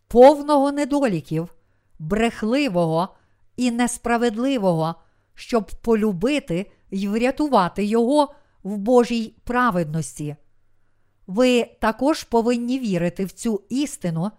повного 0.08 0.72
недоліків, 0.72 1.56
брехливого 2.00 3.16
і 3.56 3.72
несправедливого, 3.72 4.96
щоб 5.34 5.72
полюбити 5.82 6.72
й 6.92 7.08
врятувати 7.08 7.84
його 7.84 8.34
в 8.64 8.78
Божій 8.78 9.36
праведності. 9.44 10.36
Ви 11.28 11.64
також 11.82 12.24
повинні 12.24 12.80
вірити 12.80 13.26
в 13.26 13.32
цю 13.32 13.64
істину, 13.70 14.32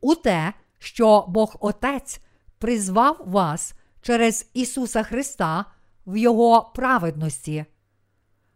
у 0.00 0.14
те, 0.14 0.52
що 0.78 1.24
Бог 1.28 1.56
Отець 1.60 2.20
призвав 2.58 3.22
вас 3.26 3.74
через 4.00 4.50
Ісуса 4.54 5.02
Христа 5.02 5.64
в 6.06 6.16
Його 6.16 6.72
праведності. 6.74 7.64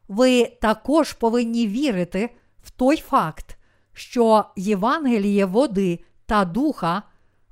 Ви 0.09 0.45
також 0.61 1.13
повинні 1.13 1.67
вірити 1.67 2.31
в 2.63 2.71
той 2.71 2.97
факт, 2.97 3.59
що 3.93 4.45
Євангеліє 4.57 5.45
води 5.45 6.01
та 6.27 6.45
духа 6.45 7.03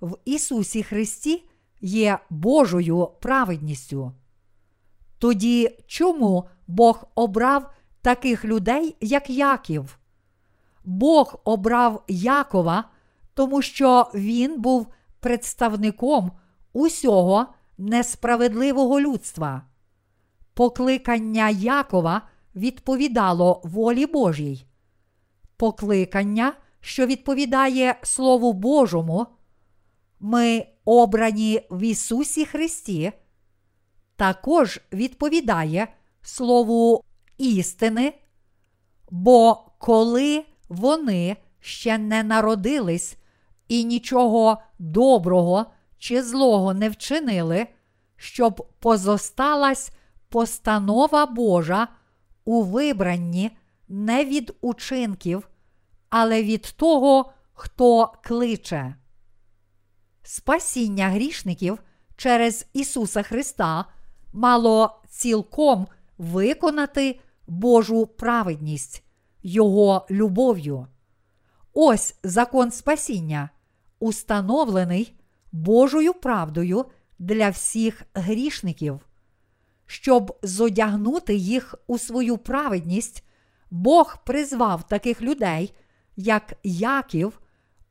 в 0.01 0.17
Ісусі 0.25 0.83
Христі 0.83 1.45
є 1.81 2.19
Божою 2.31 3.09
праведністю. 3.21 4.13
Тоді 5.19 5.79
чому 5.87 6.49
Бог 6.67 7.05
обрав 7.15 7.71
таких 8.03 8.45
людей, 8.45 8.97
як 9.01 9.31
Яків? 9.31 9.99
Бог 10.85 11.41
обрав 11.45 12.05
Якова, 12.09 12.85
тому 13.35 13.63
що 13.63 14.11
він 14.15 14.61
був 14.61 14.87
представником 15.21 16.33
усього 16.73 17.47
несправедливого 17.79 19.01
людства. 19.01 19.63
Покликання 20.55 21.51
Якова 21.51 22.23
відповідало 22.57 23.61
волі 23.65 24.07
Божій. 24.07 24.67
Покликання, 25.57 26.53
що 26.81 27.07
відповідає 27.07 27.97
Слову 28.03 28.53
Божому, 28.53 29.27
ми 30.21 30.67
обрані 30.85 31.61
в 31.71 31.83
Ісусі 31.83 32.45
Христі, 32.45 33.13
також 34.17 34.81
відповідає 34.93 35.89
Слову 36.23 37.05
істини, 37.39 38.13
бо 39.11 39.55
коли 39.79 40.45
вони 40.69 41.37
ще 41.61 41.99
не 41.99 42.23
народились 42.23 43.17
і 43.69 43.85
нічого 43.85 44.63
доброго 44.79 45.67
чи 45.99 46.23
злого 46.23 46.75
не 46.75 46.89
вчинили, 46.89 47.67
щоб 48.17 48.69
позосталась 48.79 49.91
постанова 50.29 51.27
Божа 51.27 51.89
у 52.45 52.63
вибранні 52.63 53.51
не 53.89 54.25
від 54.25 54.57
учинків, 54.61 55.49
але 56.11 56.43
від 56.43 56.63
того, 56.63 57.33
хто 57.53 58.13
кличе. 58.25 58.95
Спасіння 60.23 61.09
грішників 61.09 61.79
через 62.17 62.67
Ісуса 62.73 63.23
Христа 63.23 63.85
мало 64.33 65.03
цілком 65.09 65.87
виконати 66.19 67.21
Божу 67.47 68.07
праведність, 68.07 69.05
Його 69.43 70.07
любов'ю. 70.11 70.87
Ось 71.73 72.15
закон 72.23 72.71
спасіння, 72.71 73.51
установлений 73.99 75.15
Божою 75.53 76.15
правдою 76.15 76.85
для 77.19 77.51
всіх 77.51 78.03
грішників. 78.15 79.01
Щоб 79.87 80.39
зодягнути 80.43 81.35
їх 81.35 81.75
у 81.87 81.99
свою 81.99 82.39
праведність, 82.39 83.25
Бог 83.71 84.25
призвав 84.25 84.89
таких 84.89 85.23
людей, 85.23 85.75
як 86.17 86.55
Яків, 86.63 87.41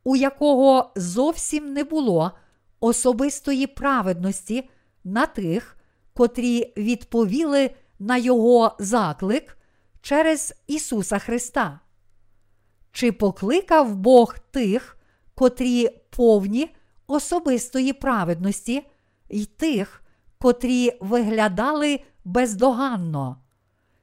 у 0.04 0.16
якого 0.16 0.92
зовсім 0.96 1.72
не 1.72 1.84
було 1.84 2.32
особистої 2.80 3.66
праведності 3.66 4.70
на 5.04 5.26
тих, 5.26 5.76
котрі 6.14 6.72
відповіли 6.76 7.70
на 7.98 8.16
Його 8.16 8.76
заклик 8.78 9.58
через 10.00 10.54
Ісуса 10.66 11.18
Христа. 11.18 11.80
Чи 12.92 13.12
покликав 13.12 13.94
Бог 13.94 14.38
тих, 14.38 14.98
котрі 15.34 15.88
повні 16.10 16.74
особистої 17.06 17.92
праведності, 17.92 18.82
й 19.30 19.46
тих, 19.46 20.03
котрі 20.38 20.98
виглядали 21.00 22.00
бездоганно? 22.24 23.36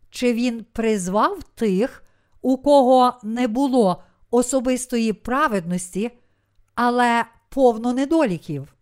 Чи 0.09 0.33
він 0.33 0.65
призвав 0.73 1.43
тих, 1.43 2.03
у 2.41 2.57
кого 2.57 3.13
не 3.23 3.47
було 3.47 4.03
особистої 4.31 5.13
праведності, 5.13 6.11
але 6.75 7.25
повно 7.49 7.93
недоліків? 7.93 8.75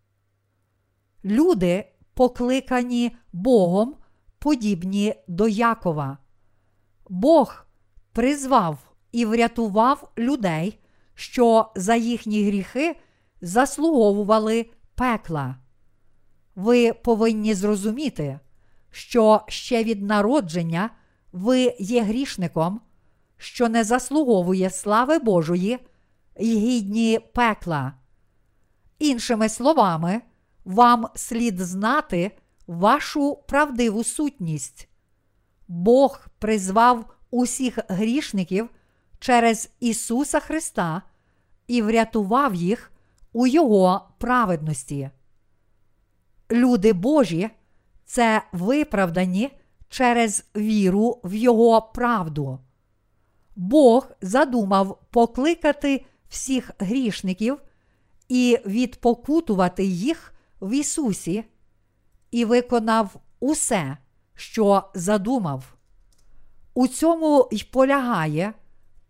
Люди, 1.25 1.85
покликані 2.13 3.15
Богом, 3.33 3.95
подібні 4.39 5.13
до 5.27 5.47
Якова. 5.47 6.17
Бог 7.09 7.65
призвав 8.13 8.77
і 9.11 9.25
врятував 9.25 10.11
людей, 10.17 10.79
що 11.13 11.71
за 11.75 11.95
їхні 11.95 12.43
гріхи 12.43 12.95
заслуговували 13.41 14.65
пекла. 14.95 15.55
Ви 16.59 16.93
повинні 16.93 17.53
зрозуміти, 17.53 18.39
що 18.91 19.41
ще 19.47 19.83
від 19.83 20.03
народження 20.03 20.89
ви 21.31 21.75
є 21.79 22.01
грішником, 22.01 22.81
що 23.37 23.69
не 23.69 23.83
заслуговує 23.83 24.69
слави 24.69 25.19
Божої 25.19 25.79
й 26.39 26.57
гідні 26.57 27.19
пекла. 27.33 27.93
Іншими 28.99 29.49
словами, 29.49 30.21
вам 30.65 31.07
слід 31.15 31.59
знати 31.59 32.31
вашу 32.67 33.39
правдиву 33.47 34.03
сутність. 34.03 34.89
Бог 35.67 36.27
призвав 36.39 37.05
усіх 37.31 37.79
грішників 37.87 38.69
через 39.19 39.69
Ісуса 39.79 40.39
Христа 40.39 41.01
і 41.67 41.81
врятував 41.81 42.55
їх 42.55 42.91
у 43.33 43.47
Його 43.47 44.09
праведності. 44.17 45.09
Люди 46.51 46.93
Божі 46.93 47.49
це 48.05 48.41
виправдані 48.51 49.49
через 49.89 50.45
віру 50.55 51.21
в 51.23 51.33
Його 51.33 51.81
правду. 51.81 52.59
Бог 53.55 54.11
задумав 54.21 54.99
покликати 55.11 56.05
всіх 56.29 56.71
грішників 56.79 57.57
і 58.29 58.57
відпокутувати 58.65 59.83
їх 59.83 60.33
в 60.61 60.73
Ісусі, 60.73 61.43
і 62.31 62.45
виконав 62.45 63.15
усе, 63.39 63.97
що 64.35 64.83
задумав. 64.93 65.73
У 66.73 66.87
цьому 66.87 67.49
й 67.51 67.63
полягає 67.71 68.53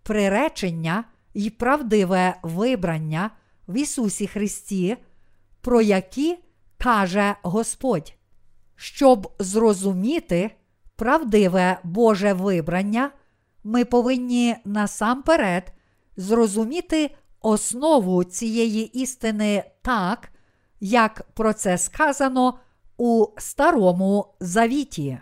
приречення 0.03 1.03
й 1.33 1.49
правдиве 1.49 2.35
вибрання 2.43 3.31
в 3.67 3.77
Ісусі 3.77 4.27
Христі, 4.27 4.97
про 5.61 5.81
які 5.81 6.37
каже 6.79 7.35
Господь. 7.43 8.13
Щоб 8.75 9.33
зрозуміти 9.39 10.51
правдиве 10.95 11.79
Боже 11.83 12.33
вибрання, 12.33 13.11
ми 13.63 13.85
повинні 13.85 14.55
насамперед 14.65 15.73
зрозуміти 16.17 17.15
основу 17.41 18.23
цієї 18.23 19.01
істини 19.01 19.63
так, 19.81 20.31
як 20.79 21.21
про 21.33 21.53
це 21.53 21.77
сказано 21.77 22.59
у 22.97 23.27
Старому 23.37 24.35
Завіті. 24.39 25.19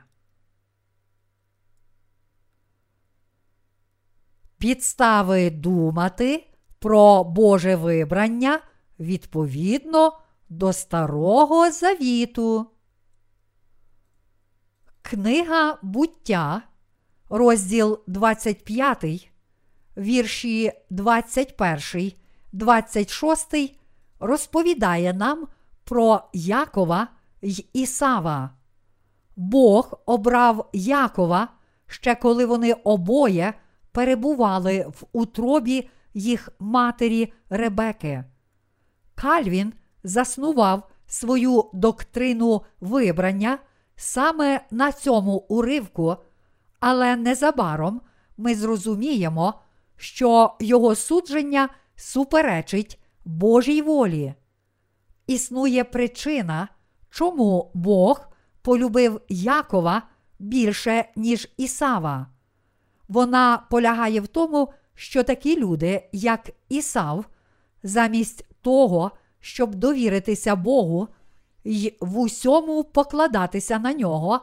Підстави 4.58 5.50
думати 5.50 6.48
про 6.80 7.24
Боже 7.24 7.76
вибрання 7.76 8.60
відповідно 9.00 10.14
до 10.50 10.74
Старого 10.74 11.72
Завіту. 11.72 12.68
Книга 15.02 15.78
буття, 15.82 16.62
розділ 17.30 18.00
25, 18.08 19.32
вірші 19.98 20.72
21, 20.90 22.12
26 22.54 23.80
розповідає 24.20 25.14
нам 25.14 25.48
про 25.84 26.22
Якова 26.34 27.08
й 27.42 27.66
Ісава. 27.74 28.50
Бог 29.36 30.00
обрав 30.06 30.70
Якова 30.74 31.48
ще 31.88 32.16
коли 32.16 32.46
вони 32.46 32.74
обоє 32.74 33.54
перебували 33.92 34.86
в 34.88 35.04
утробі 35.14 35.90
їх 36.14 36.50
матері 36.60 37.34
Ребеки. 37.50 38.24
Кальвін 39.16 39.74
заснував 40.08 40.90
свою 41.08 41.66
доктрину 41.74 42.62
вибрання 42.82 43.60
саме 43.96 44.62
на 44.72 44.92
цьому 44.92 45.46
уривку, 45.48 46.16
але 46.80 47.16
незабаром 47.16 48.02
ми 48.38 48.56
зрозуміємо, 48.56 49.54
що 49.98 50.56
його 50.60 50.96
судження 50.96 51.70
суперечить 51.96 53.00
Божій 53.26 53.82
волі. 53.82 54.34
Існує 55.28 55.84
причина, 55.84 56.68
чому 57.10 57.72
Бог 57.74 58.28
полюбив 58.62 59.22
Якова 59.30 60.02
більше, 60.40 61.06
ніж 61.16 61.50
Ісава. 61.58 62.28
Вона 63.08 63.64
полягає 63.70 64.22
в 64.22 64.28
тому, 64.28 64.74
що 64.96 65.24
такі 65.24 65.60
люди, 65.60 66.10
як 66.12 66.50
Ісав, 66.70 67.26
замість 67.84 68.46
того, 68.62 69.12
щоб 69.40 69.76
довіритися 69.76 70.56
Богу 70.56 71.08
й 71.64 71.94
в 72.00 72.20
усьому 72.20 72.84
покладатися 72.84 73.80
на 73.80 73.94
нього, 73.94 74.40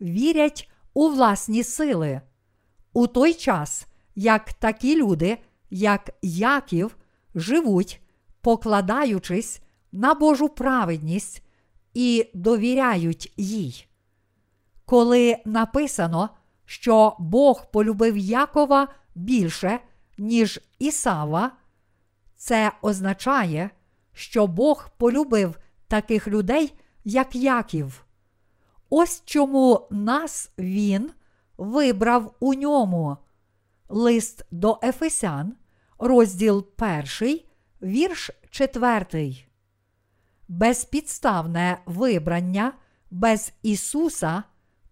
вірять 0.00 0.70
у 0.94 1.08
власні 1.08 1.64
сили. 1.64 2.20
У 2.92 3.06
той 3.06 3.34
час, 3.34 3.86
як 4.14 4.52
такі 4.52 4.96
люди, 4.96 5.38
як 5.70 6.10
Яків, 6.22 6.96
живуть, 7.34 8.00
покладаючись 8.40 9.62
на 9.92 10.14
Божу 10.14 10.48
праведність 10.48 11.42
і 11.94 12.30
довіряють 12.34 13.32
їй. 13.36 13.86
Коли 14.84 15.36
написано, 15.44 16.28
що 16.64 17.16
Бог 17.18 17.70
полюбив 17.70 18.16
Якова 18.16 18.88
більше, 19.14 19.80
ніж 20.18 20.60
Ісава, 20.78 21.50
це 22.36 22.72
означає, 22.82 23.70
що 24.14 24.46
Бог 24.46 24.88
полюбив 24.98 25.58
таких 25.88 26.28
людей, 26.28 26.74
як 27.04 27.34
Яків. 27.34 28.04
Ось 28.90 29.22
чому 29.24 29.88
нас 29.90 30.50
Він 30.58 31.10
вибрав 31.58 32.34
у 32.40 32.54
ньому. 32.54 33.16
Лист 33.88 34.46
до 34.50 34.78
Ефесян, 34.82 35.54
розділ 35.98 36.66
1, 37.20 37.40
вірш 37.82 38.30
4. 38.50 39.36
Безпідставне 40.48 41.78
вибрання 41.86 42.72
без 43.10 43.52
Ісуса 43.62 44.42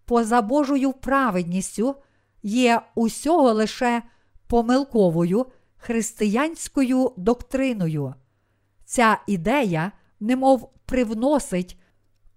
поза 0.05 0.41
Божою 0.41 0.93
праведністю 0.93 1.95
є 2.43 2.81
усього 2.95 3.53
лише 3.53 4.03
помилковою 4.47 5.45
християнською 5.77 7.13
доктриною. 7.17 8.13
Ця 8.93 9.17
ідея, 9.27 9.91
немов 10.19 10.71
привносить 10.85 11.79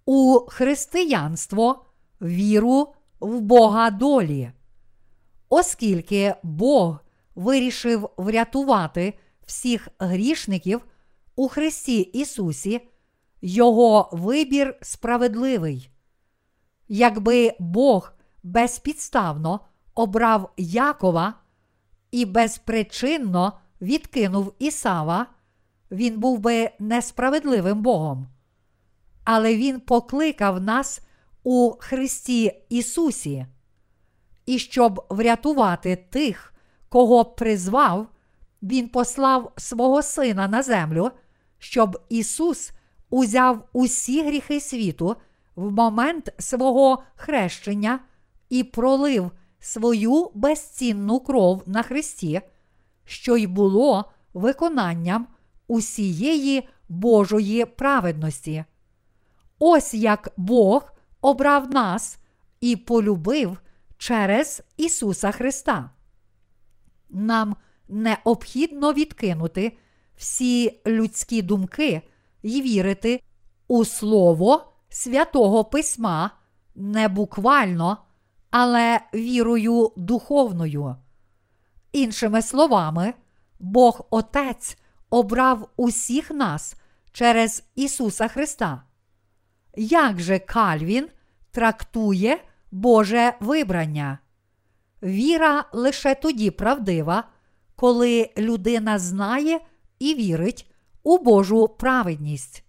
у 0.07 0.41
християнство 0.49 1.85
віру 2.21 2.95
в 3.21 3.41
Бога 3.41 3.91
долі. 3.91 4.51
Оскільки 5.49 6.35
Бог 6.43 6.99
вирішив 7.35 8.09
врятувати 8.17 9.19
всіх 9.47 9.89
грішників 9.99 10.85
у 11.35 11.49
Христі 11.49 12.01
Ісусі, 12.01 12.89
Його 13.43 14.09
вибір 14.13 14.79
справедливий. 14.83 15.91
Якби 16.89 17.53
Бог 17.59 18.13
безпідставно 18.43 19.61
обрав 19.95 20.53
Якова 20.57 21.35
і 22.11 22.25
безпричинно 22.25 23.53
відкинув 23.81 24.55
Ісава, 24.59 25.27
він 25.91 26.21
був 26.21 26.39
би 26.39 26.71
несправедливим 26.79 27.83
Богом. 27.83 28.27
Але 29.25 29.57
Він 29.57 29.81
покликав 29.81 30.61
нас 30.61 31.01
у 31.43 31.73
Христі 31.79 32.53
Ісусі. 32.69 33.47
І 34.47 34.59
щоб 34.59 35.07
врятувати 35.11 35.97
тих, 36.11 36.55
кого 36.89 37.25
призвав, 37.25 38.07
Він 38.63 38.89
послав 38.89 39.53
свого 39.57 40.03
Сина 40.03 40.49
на 40.49 40.63
землю, 40.63 41.11
щоб 41.59 42.03
Ісус 42.09 42.73
узяв 43.11 43.69
усі 43.73 44.23
гріхи 44.23 44.61
світу 44.61 45.17
в 45.57 45.73
момент 45.73 46.33
свого 46.39 47.03
хрещення 47.17 48.01
і 48.49 48.65
пролив 48.65 49.31
свою 49.59 50.31
безцінну 50.35 51.21
кров 51.21 51.63
на 51.67 51.83
Христі, 51.83 52.41
що 53.05 53.37
й 53.37 53.47
було 53.47 54.05
виконанням 54.35 55.27
усієї 55.69 56.69
Божої 56.89 57.65
праведності. 57.65 58.65
Ось 59.59 59.95
як 59.95 60.33
Бог 60.37 60.93
обрав 61.21 61.71
нас 61.71 62.19
і 62.61 62.77
полюбив 62.77 63.59
через 63.99 64.63
Ісуса 64.77 65.31
Христа. 65.31 65.91
Нам 67.11 67.57
необхідно 67.89 68.93
відкинути 68.93 69.79
всі 70.17 70.81
людські 70.87 71.43
думки 71.43 72.03
і 72.43 72.63
вірити 72.63 73.23
у 73.69 73.85
Слово 73.85 74.73
Святого 74.89 75.65
Письма 75.65 76.31
не 76.75 77.09
буквально, 77.09 77.99
але 78.51 79.01
вірою 79.15 79.93
духовною. 79.97 80.97
Іншими 81.93 82.43
словами, 82.43 83.15
Бог 83.59 84.07
Отець 84.11 84.79
обрав 85.11 85.69
усіх 85.77 86.31
нас 86.31 86.77
через 87.13 87.65
Ісуса 87.75 88.29
Христа. 88.29 88.83
Як 89.77 90.21
же 90.21 90.39
Кальвін 90.39 91.09
трактує 91.51 92.39
Боже 92.71 93.33
вибрання? 93.41 94.19
Віра 95.03 95.65
лише 95.73 96.15
тоді 96.15 96.51
правдива, 96.51 97.25
коли 97.77 98.31
людина 98.39 98.99
знає 98.99 99.61
і 99.99 100.15
вірить 100.15 100.73
у 101.03 101.19
Божу 101.19 101.69
праведність. 101.69 102.65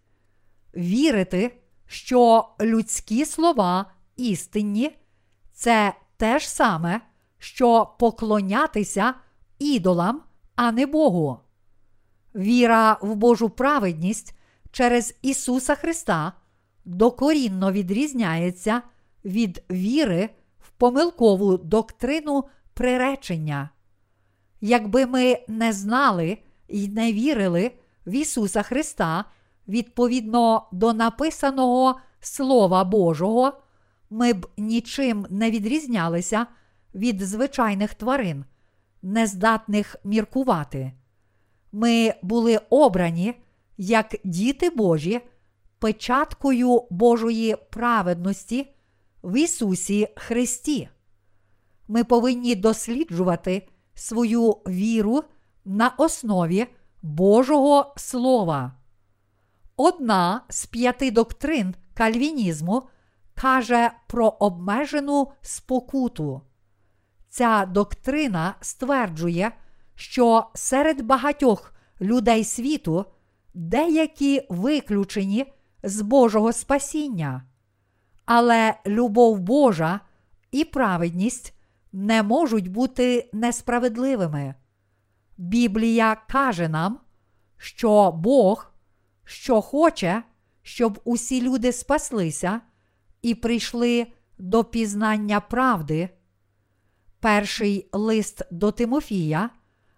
Вірити, 0.76 1.62
що 1.86 2.50
людські 2.62 3.26
слова 3.26 3.92
істинні 4.16 4.98
це 5.54 5.94
те 6.18 6.40
ж 6.40 6.50
саме, 6.50 7.02
що 7.38 7.96
поклонятися 8.00 9.14
ідолам, 9.60 10.22
а 10.56 10.72
не 10.72 10.86
Богу. 10.86 11.40
Віра 12.38 12.98
в 13.02 13.16
Божу 13.16 13.50
праведність 13.50 14.36
через 14.72 15.16
Ісуса 15.22 15.76
Христа 15.76 16.34
докорінно 16.86 17.72
відрізняється 17.72 18.82
від 19.26 19.64
віри 19.72 20.30
в 20.60 20.70
помилкову 20.70 21.58
доктрину 21.58 22.44
приречення. 22.74 23.70
Якби 24.62 25.06
ми 25.06 25.40
не 25.48 25.74
знали 25.74 26.38
і 26.68 26.88
не 26.88 27.14
вірили 27.14 27.72
в 28.06 28.12
Ісуса 28.12 28.62
Христа 28.62 29.26
відповідно 29.68 30.68
до 30.72 30.94
написаного 30.94 32.00
Слова 32.20 32.84
Божого, 32.84 33.54
ми 34.10 34.34
б 34.34 34.48
нічим 34.58 35.26
не 35.30 35.52
відрізнялися 35.52 36.48
від 36.96 37.22
звичайних 37.22 37.94
тварин, 37.94 38.46
нездатних 39.02 39.96
міркувати. 40.04 40.92
Ми 41.72 42.14
були 42.22 42.60
обрані 42.70 43.34
як 43.78 44.16
діти 44.24 44.70
Божі, 44.70 45.22
печаткою 45.80 46.84
Божої 46.90 47.56
праведності 47.70 48.68
в 49.24 49.38
Ісусі 49.38 50.08
Христі. 50.16 50.90
Ми 51.88 52.04
повинні 52.04 52.56
досліджувати 52.56 53.68
свою 53.94 54.52
віру 54.52 55.24
на 55.66 55.90
основі 55.98 56.68
Божого 57.02 57.94
Слова. 57.98 58.74
Одна 59.76 60.42
з 60.50 60.66
п'яти 60.66 61.12
доктрин 61.12 61.76
кальвінізму 61.94 62.84
каже 63.36 63.92
про 64.08 64.28
обмежену 64.28 65.32
спокуту. 65.42 66.42
Ця 67.30 67.66
доктрина 67.66 68.56
стверджує, 68.62 69.52
що 69.98 70.48
серед 70.54 71.02
багатьох 71.02 71.74
людей 72.02 72.44
світу 72.44 73.06
деякі 73.54 74.46
виключені 74.50 75.54
з 75.84 76.02
Божого 76.02 76.54
спасіння, 76.54 77.44
але 78.26 78.74
любов 78.86 79.40
Божа 79.40 80.00
і 80.52 80.64
праведність 80.64 81.54
не 81.94 82.24
можуть 82.24 82.68
бути 82.68 83.30
несправедливими. 83.34 84.56
Біблія 85.38 86.18
каже 86.30 86.70
нам, 86.70 87.00
що 87.58 88.12
Бог, 88.12 88.72
що 89.24 89.62
хоче, 89.62 90.24
щоб 90.62 91.00
усі 91.04 91.42
люди 91.42 91.72
спаслися 91.72 92.62
і 93.22 93.36
прийшли 93.36 94.08
до 94.38 94.64
пізнання 94.64 95.40
правди. 95.40 96.10
Перший 97.20 97.90
лист 97.92 98.42
до 98.52 98.72
Тимофія, 98.72 99.50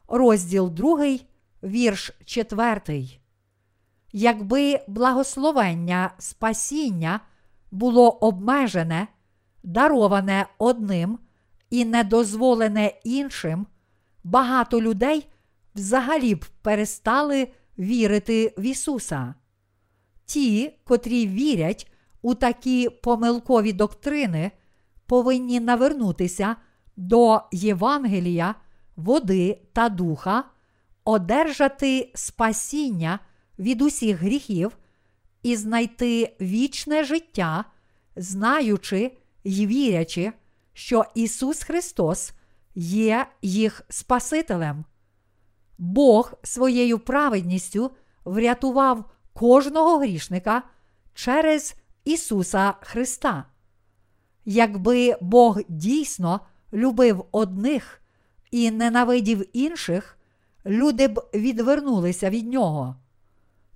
розділ 0.09 0.69
2, 0.69 1.17
вірш 1.63 2.11
4. 2.25 3.19
Якби 4.11 4.79
благословення 4.87 6.11
спасіння 6.17 7.19
було 7.71 8.09
обмежене, 8.09 9.07
дароване 9.63 10.45
одним 10.57 11.19
і 11.69 11.85
недозволене 11.85 12.93
іншим, 13.03 13.67
багато 14.23 14.81
людей 14.81 15.27
взагалі 15.75 16.35
б 16.35 16.45
перестали 16.61 17.47
вірити 17.79 18.53
в 18.57 18.61
Ісуса. 18.61 19.33
Ті, 20.25 20.73
котрі 20.83 21.27
вірять 21.27 21.91
у 22.21 22.35
такі 22.35 22.89
помилкові 22.89 23.73
доктрини, 23.73 24.51
повинні 25.05 25.59
навернутися 25.59 26.55
до 26.97 27.41
Євангелія, 27.51 28.55
води 28.99 29.61
та 29.73 29.89
духа, 29.89 30.43
одержати 31.05 32.11
спасіння 32.15 33.19
від 33.59 33.81
усіх 33.81 34.17
гріхів 34.17 34.77
і 35.43 35.55
знайти 35.55 36.35
вічне 36.41 37.03
життя, 37.03 37.65
знаючи 38.15 39.17
й 39.43 39.67
вірячи, 39.67 40.33
що 40.73 41.05
Ісус 41.15 41.63
Христос 41.63 42.31
є 42.75 43.27
їх 43.41 43.81
Спасителем. 43.89 44.85
Бог 45.77 46.33
своєю 46.43 46.99
праведністю 46.99 47.91
врятував 48.25 49.11
кожного 49.33 49.97
грішника 49.97 50.63
через 51.13 51.75
Ісуса 52.05 52.73
Христа. 52.81 53.45
Якби 54.45 55.17
Бог 55.21 55.59
дійсно 55.69 56.39
любив 56.73 57.25
одних 57.31 58.01
і 58.51 58.71
ненавидів 58.71 59.45
інших, 59.53 60.17
люди 60.65 61.07
б 61.07 61.29
відвернулися 61.33 62.29
від 62.29 62.47
нього. 62.47 62.95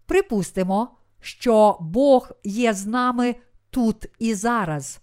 Припустимо, 0.06 0.98
що 1.22 1.78
Бог 1.82 2.32
є 2.44 2.74
з 2.74 2.86
нами 2.86 3.36
тут 3.70 4.06
і 4.20 4.34
зараз. 4.34 5.00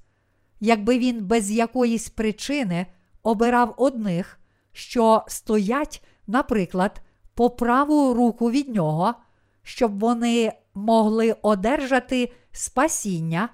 Якби 0.61 0.99
він 0.99 1.25
без 1.25 1.51
якоїсь 1.51 2.09
причини 2.09 2.87
обирав 3.23 3.75
одних, 3.77 4.41
що 4.73 5.25
стоять, 5.29 6.05
наприклад, 6.27 7.03
по 7.35 7.51
праву 7.51 8.15
руку 8.15 8.51
від 8.51 8.69
нього, 8.69 9.15
щоб 9.63 9.99
вони 9.99 10.53
могли 10.75 11.37
одержати 11.43 12.33
спасіння, 12.53 13.49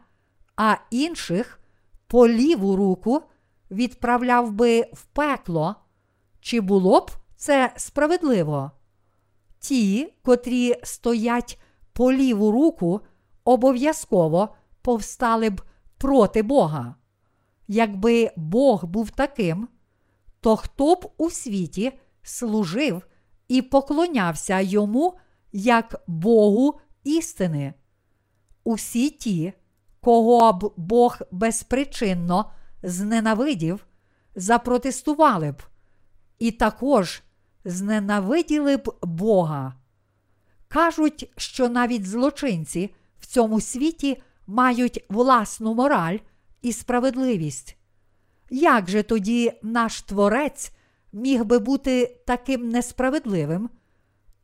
а 0.57 0.76
інших 0.90 1.61
по 2.07 2.29
ліву 2.29 2.76
руку 2.76 3.22
відправляв 3.70 4.52
би 4.52 4.81
в 4.92 5.05
пекло, 5.05 5.76
чи 6.40 6.61
було 6.61 7.01
б 7.01 7.11
це 7.37 7.72
справедливо? 7.77 8.70
Ті, 9.59 10.14
котрі 10.22 10.75
стоять 10.83 11.61
по 11.92 12.12
ліву 12.12 12.53
руку, 12.53 13.01
обов'язково 13.44 14.49
повстали 14.83 15.51
б 15.51 15.62
проти 15.99 16.42
Бога. 16.42 16.94
Якби 17.68 18.31
Бог 18.37 18.85
був 18.85 19.11
таким, 19.11 19.68
то 20.40 20.57
хто 20.57 20.94
б 20.94 21.12
у 21.16 21.31
світі 21.31 21.92
служив 22.22 23.07
і 23.49 23.62
поклонявся 23.62 24.61
йому 24.61 25.14
як 25.53 26.03
Богу 26.07 26.81
істини? 27.05 27.75
Усі 28.64 29.11
ті, 29.11 29.53
кого 30.01 30.53
б 30.53 30.72
Бог 30.77 31.18
безпричинно 31.31 32.51
зненавидів, 32.83 33.87
запротестували 34.35 35.53
б, 35.53 35.62
і 36.38 36.51
також 36.51 37.22
зненавиділи 37.64 38.77
б 38.77 38.94
Бога. 39.03 39.75
Кажуть, 40.68 41.33
що 41.37 41.68
навіть 41.68 42.07
злочинці 42.07 42.94
в 43.20 43.27
цьому 43.27 43.61
світі 43.61 44.22
мають 44.46 45.05
власну 45.09 45.75
мораль 45.75 46.18
і 46.62 46.72
справедливість. 46.72 47.77
Як 48.51 48.90
же 48.90 49.03
тоді 49.03 49.52
наш 49.63 50.02
Творець 50.02 50.73
міг 51.13 51.44
би 51.44 51.58
бути 51.58 52.21
таким 52.27 52.69
несправедливим? 52.69 53.71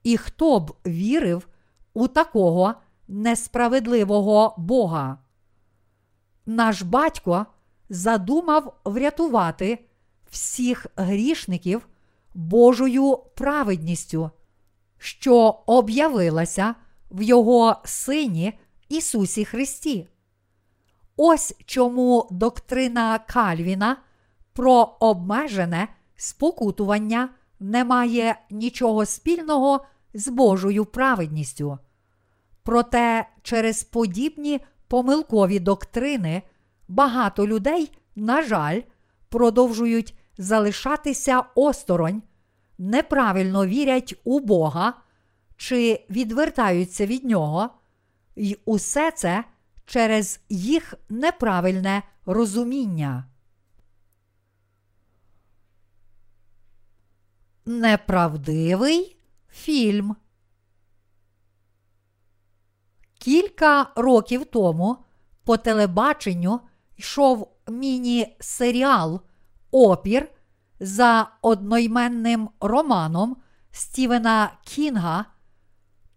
І 0.03 0.17
хто 0.17 0.61
б 0.61 0.75
вірив 0.87 1.49
у 1.95 2.09
такого 2.09 2.75
несправедливого 3.09 4.55
Бога? 4.59 5.19
Наш 6.47 6.83
батько 6.83 7.47
задумав 7.89 8.81
врятувати 8.85 9.79
всіх 10.31 10.87
грішників 10.97 11.89
Божою 12.35 13.19
праведністю, 13.35 14.31
що 14.99 15.63
об'явилася 15.67 16.75
в 17.11 17.23
Його 17.23 17.77
Сині 17.85 18.59
Ісусі 18.89 19.45
Христі. 19.45 20.09
Ось 21.17 21.55
чому 21.67 22.29
доктрина 22.31 23.19
Кальвіна 23.19 23.97
про 24.53 24.97
обмежене 25.01 25.89
спокутування 26.17 27.29
не 27.61 27.85
має 27.85 28.41
нічого 28.51 29.07
спільного 29.07 29.85
з 30.15 30.29
Божою 30.29 30.85
праведністю. 30.85 31.79
Проте 32.63 33.29
через 33.43 33.85
подібні 33.85 34.61
помилкові 34.89 35.59
доктрини 35.59 36.43
багато 36.89 37.47
людей, 37.47 37.93
на 38.17 38.43
жаль, 38.43 38.81
продовжують 39.29 40.15
залишатися 40.39 41.45
осторонь, 41.55 42.23
неправильно 42.79 43.67
вірять 43.67 44.15
у 44.25 44.41
Бога 44.41 44.95
чи 45.57 46.07
відвертаються 46.11 47.07
від 47.07 47.25
нього, 47.25 47.71
і 48.37 48.59
усе 48.65 49.11
це 49.11 49.45
через 49.87 50.41
їх 50.49 50.95
неправильне 51.09 52.03
розуміння. 52.27 53.25
неправдивий 57.65 59.17
фільм. 59.51 60.17
Кілька 63.19 63.87
років 63.97 64.45
тому 64.45 64.97
по 65.45 65.57
телебаченню 65.57 66.61
йшов 66.97 67.49
міні-серіал 67.69 69.21
Опір 69.73 70.29
за 70.81 71.31
одноіменним 71.43 72.49
романом 72.61 73.37
Стівена 73.71 74.53
Кінга, 74.65 75.25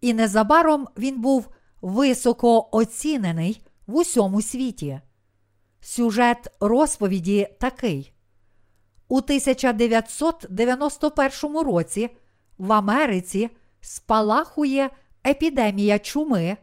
і 0.00 0.14
незабаром 0.14 0.88
він 0.98 1.20
був 1.20 1.48
високо 1.82 2.68
оцінений 2.72 3.62
в 3.86 3.96
усьому 3.96 4.42
світі. 4.42 5.00
Сюжет 5.80 6.48
розповіді 6.60 7.48
такий. 7.60 8.12
У 9.08 9.16
1991 9.16 11.58
році 11.58 12.10
в 12.58 12.72
Америці 12.72 13.50
спалахує 13.80 14.90
епідемія 15.26 15.98
чуми. 15.98 16.56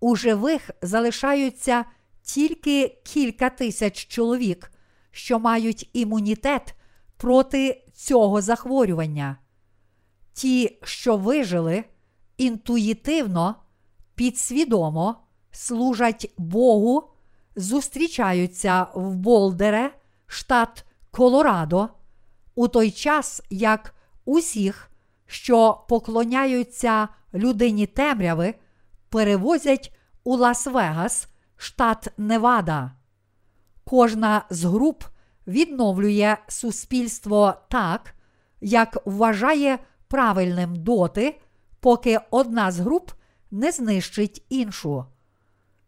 У 0.00 0.16
живих 0.16 0.70
залишаються 0.82 1.84
тільки 2.22 2.98
кілька 3.04 3.50
тисяч 3.50 4.06
чоловік, 4.06 4.72
що 5.10 5.38
мають 5.38 5.90
імунітет 5.92 6.74
проти 7.16 7.84
цього 7.94 8.40
захворювання. 8.40 9.36
Ті, 10.32 10.78
що 10.82 11.16
вижили, 11.16 11.84
інтуїтивно, 12.36 13.54
підсвідомо 14.14 15.16
служать 15.50 16.32
Богу, 16.38 17.10
зустрічаються 17.56 18.86
в 18.94 19.14
Болдере, 19.14 19.90
штат 20.26 20.84
Колорадо, 21.10 21.88
у 22.54 22.68
той 22.68 22.90
час 22.90 23.42
як 23.50 23.94
усіх, 24.24 24.90
що 25.26 25.84
поклоняються 25.88 27.08
людині 27.34 27.86
темряви, 27.86 28.54
перевозять 29.08 29.96
у 30.24 30.36
Лас-Вегас, 30.36 31.26
штат 31.56 32.08
Невада. 32.18 32.92
Кожна 33.90 34.44
з 34.50 34.64
груп 34.64 35.04
відновлює 35.46 36.36
суспільство 36.48 37.54
так, 37.70 38.14
як 38.60 38.98
вважає 39.04 39.78
правильним 40.08 40.76
доти, 40.76 41.40
поки 41.80 42.20
одна 42.30 42.70
з 42.70 42.80
груп 42.80 43.10
не 43.50 43.72
знищить 43.72 44.44
іншу. 44.48 45.04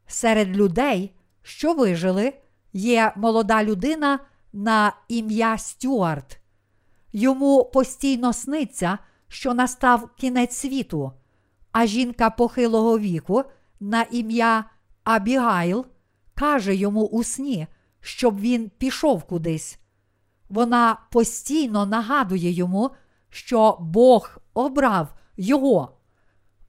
Серед 0.07 0.57
людей, 0.57 1.15
що 1.43 1.75
вижили, 1.75 2.33
є 2.73 3.13
молода 3.17 3.65
людина 3.65 4.19
на 4.53 4.93
ім'я 5.09 5.59
Стюарт. 5.59 6.39
Йому 7.13 7.65
постійно 7.65 8.33
сниться, 8.33 8.99
що 9.29 9.55
настав 9.55 10.11
кінець 10.17 10.57
світу, 10.57 11.13
а 11.73 11.87
жінка 11.87 12.31
похилого 12.31 12.99
віку 12.99 13.45
на 13.81 14.03
ім'я 14.03 14.65
Абігайл 15.05 15.87
каже 16.35 16.75
йому 16.75 17.03
у 17.07 17.25
сні, 17.25 17.67
щоб 18.03 18.41
він 18.41 18.71
пішов 18.79 19.25
кудись. 19.25 19.79
Вона 20.49 20.99
постійно 21.11 21.87
нагадує 21.87 22.51
йому, 22.51 22.91
що 23.31 23.77
Бог 23.81 24.39
обрав 24.55 25.15
його. 25.37 25.97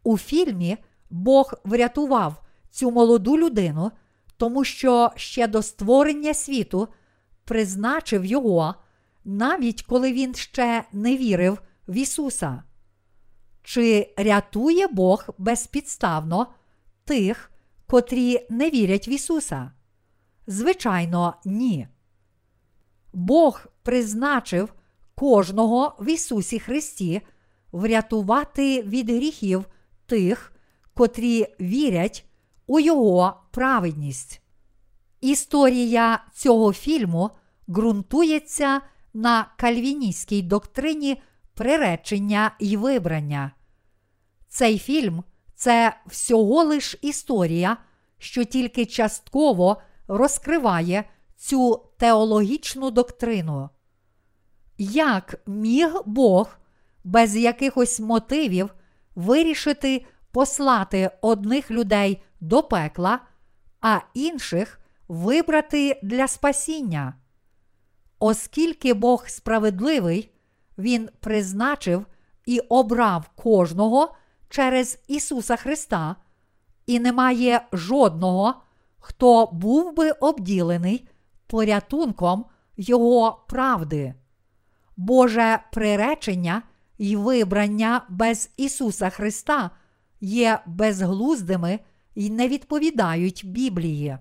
У 0.03 0.17
фільмі 0.17 0.77
Бог 1.09 1.53
врятував 1.63 2.43
цю 2.69 2.91
молоду 2.91 3.37
людину, 3.37 3.91
тому 4.37 4.63
що 4.63 5.11
ще 5.15 5.47
до 5.47 5.61
створення 5.61 6.33
світу 6.33 6.87
призначив 7.45 8.25
його, 8.25 8.75
навіть 9.25 9.83
коли 9.83 10.13
він 10.13 10.35
ще 10.35 10.83
не 10.91 11.17
вірив 11.17 11.61
в 11.87 11.97
Ісуса. 11.97 12.63
Чи 13.63 14.13
рятує 14.17 14.87
Бог 14.87 15.25
безпідставно 15.37 16.47
тих, 17.05 17.51
котрі 17.87 18.47
не 18.49 18.69
вірять 18.69 19.07
в 19.07 19.09
Ісуса? 19.09 19.71
Звичайно, 20.47 21.35
ні. 21.45 21.87
Бог 23.13 23.65
призначив 23.83 24.73
кожного 25.15 25.95
в 25.99 26.09
Ісусі 26.09 26.59
Христі 26.59 27.21
врятувати 27.71 28.81
від 28.81 29.09
гріхів 29.09 29.65
тих, 30.05 30.53
котрі 30.93 31.47
вірять 31.59 32.25
у 32.67 32.79
Його 32.79 33.41
праведність. 33.51 34.41
Історія 35.21 36.23
цього 36.33 36.73
фільму 36.73 37.29
ґрунтується 37.69 38.81
на 39.13 39.45
кальвіністській 39.57 40.41
доктрині 40.41 41.21
приречення 41.53 42.55
і 42.59 42.77
вибрання. 42.77 43.51
Цей 44.47 44.79
фільм 44.79 45.23
це 45.55 45.95
всього 46.07 46.63
лиш 46.63 46.97
історія, 47.01 47.77
що 48.17 48.43
тільки 48.43 48.85
частково 48.85 49.81
розкриває 50.07 51.03
цю 51.35 51.85
теологічну 51.97 52.91
доктрину. 52.91 53.69
Як 54.77 55.41
міг 55.47 55.93
Бог 56.05 56.57
без 57.03 57.35
якихось 57.35 57.99
мотивів 57.99 58.69
вирішити 59.15 60.05
послати 60.31 61.11
одних 61.21 61.71
людей 61.71 62.23
до 62.39 62.63
пекла, 62.63 63.19
а 63.81 63.99
інших 64.13 64.79
вибрати 65.07 65.99
для 66.03 66.27
спасіння? 66.27 67.13
Оскільки 68.19 68.93
Бог 68.93 69.27
справедливий, 69.27 70.29
Він 70.77 71.09
призначив 71.19 72.05
і 72.45 72.59
обрав 72.59 73.29
кожного 73.35 74.15
через 74.49 74.99
Ісуса 75.07 75.55
Христа, 75.55 76.15
і 76.85 76.99
немає 76.99 77.67
жодного, 77.73 78.62
хто 79.05 79.49
був 79.51 79.95
би 79.95 80.11
обділений 80.11 81.07
порятунком 81.47 82.45
Його 82.77 83.45
правди. 83.47 84.13
Боже 84.97 85.59
приречення 85.71 86.61
і 86.97 87.15
вибрання 87.15 88.05
без 88.09 88.49
Ісуса 88.57 89.09
Христа 89.09 89.71
є 90.21 90.59
безглуздими 90.65 91.79
і 92.15 92.29
не 92.29 92.47
відповідають 92.47 93.41
Біблії. 93.45 94.17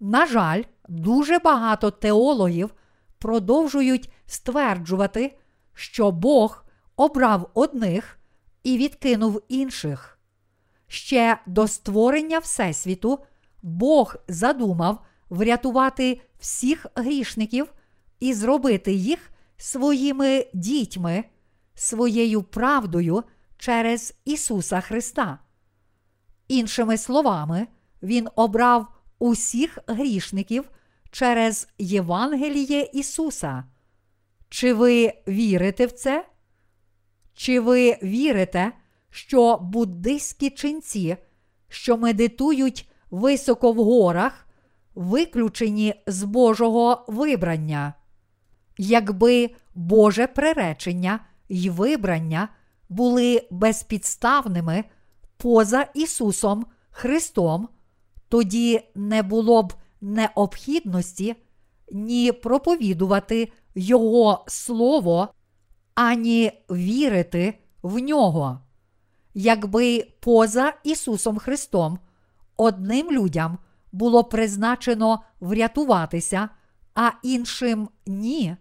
На 0.00 0.26
жаль, 0.26 0.62
дуже 0.88 1.38
багато 1.38 1.90
теологів 1.90 2.74
продовжують 3.18 4.12
стверджувати, 4.26 5.38
що 5.74 6.10
Бог 6.10 6.64
обрав 6.96 7.50
одних 7.54 8.18
і 8.62 8.78
відкинув 8.78 9.42
інших. 9.48 10.18
Ще 10.86 11.38
до 11.46 11.68
створення 11.68 12.38
Всесвіту 12.38 13.18
Бог 13.62 14.16
задумав 14.28 15.04
врятувати 15.30 16.20
всіх 16.38 16.86
грішників 16.94 17.72
і 18.20 18.34
зробити 18.34 18.92
їх 18.92 19.30
своїми 19.56 20.46
дітьми, 20.54 21.24
своєю 21.74 22.42
правдою 22.42 23.22
через 23.56 24.14
Ісуса 24.24 24.80
Христа. 24.80 25.38
Іншими 26.48 26.98
словами, 26.98 27.66
Він 28.02 28.28
обрав 28.36 28.86
усіх 29.18 29.78
грішників 29.86 30.70
через 31.10 31.68
Євангеліє 31.78 32.90
Ісуса. 32.92 33.64
Чи 34.48 34.72
ви 34.72 35.12
вірите 35.28 35.86
в 35.86 35.92
це? 35.92 36.26
Чи 37.34 37.60
ви 37.60 37.98
вірите, 38.02 38.72
що 39.10 39.58
буддистські 39.62 40.50
ченці, 40.50 41.16
що 41.68 41.96
медитують 41.96 42.91
високо 43.12 43.72
в 43.72 43.76
горах, 43.76 44.46
виключені 44.94 45.94
з 46.06 46.22
Божого 46.22 47.04
вибрання? 47.08 47.94
Якби 48.78 49.50
Боже 49.74 50.26
приречення 50.26 51.20
й 51.48 51.70
вибрання 51.70 52.48
були 52.88 53.46
безпідставними 53.50 54.84
поза 55.36 55.86
Ісусом 55.94 56.66
Христом, 56.90 57.68
тоді 58.28 58.80
не 58.94 59.22
було 59.22 59.62
б 59.62 59.72
необхідності 60.00 61.36
ні 61.92 62.32
проповідувати 62.32 63.52
Його 63.74 64.44
Слово, 64.48 65.28
ані 65.94 66.52
вірити 66.70 67.58
в 67.82 67.98
нього. 67.98 68.60
Якби 69.34 70.06
поза 70.20 70.74
Ісусом 70.84 71.38
Христом 71.38 71.98
одним 72.56 73.10
людям 73.10 73.58
було 73.92 74.24
призначено 74.24 75.22
врятуватися, 75.40 76.48
а 76.94 77.10
іншим 77.22 77.88
ні, 78.06 78.56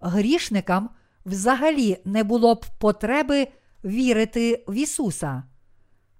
грішникам 0.00 0.90
взагалі 1.26 1.98
не 2.04 2.24
було 2.24 2.54
б 2.54 2.66
потреби 2.78 3.48
вірити 3.84 4.64
в 4.68 4.74
Ісуса. 4.74 5.42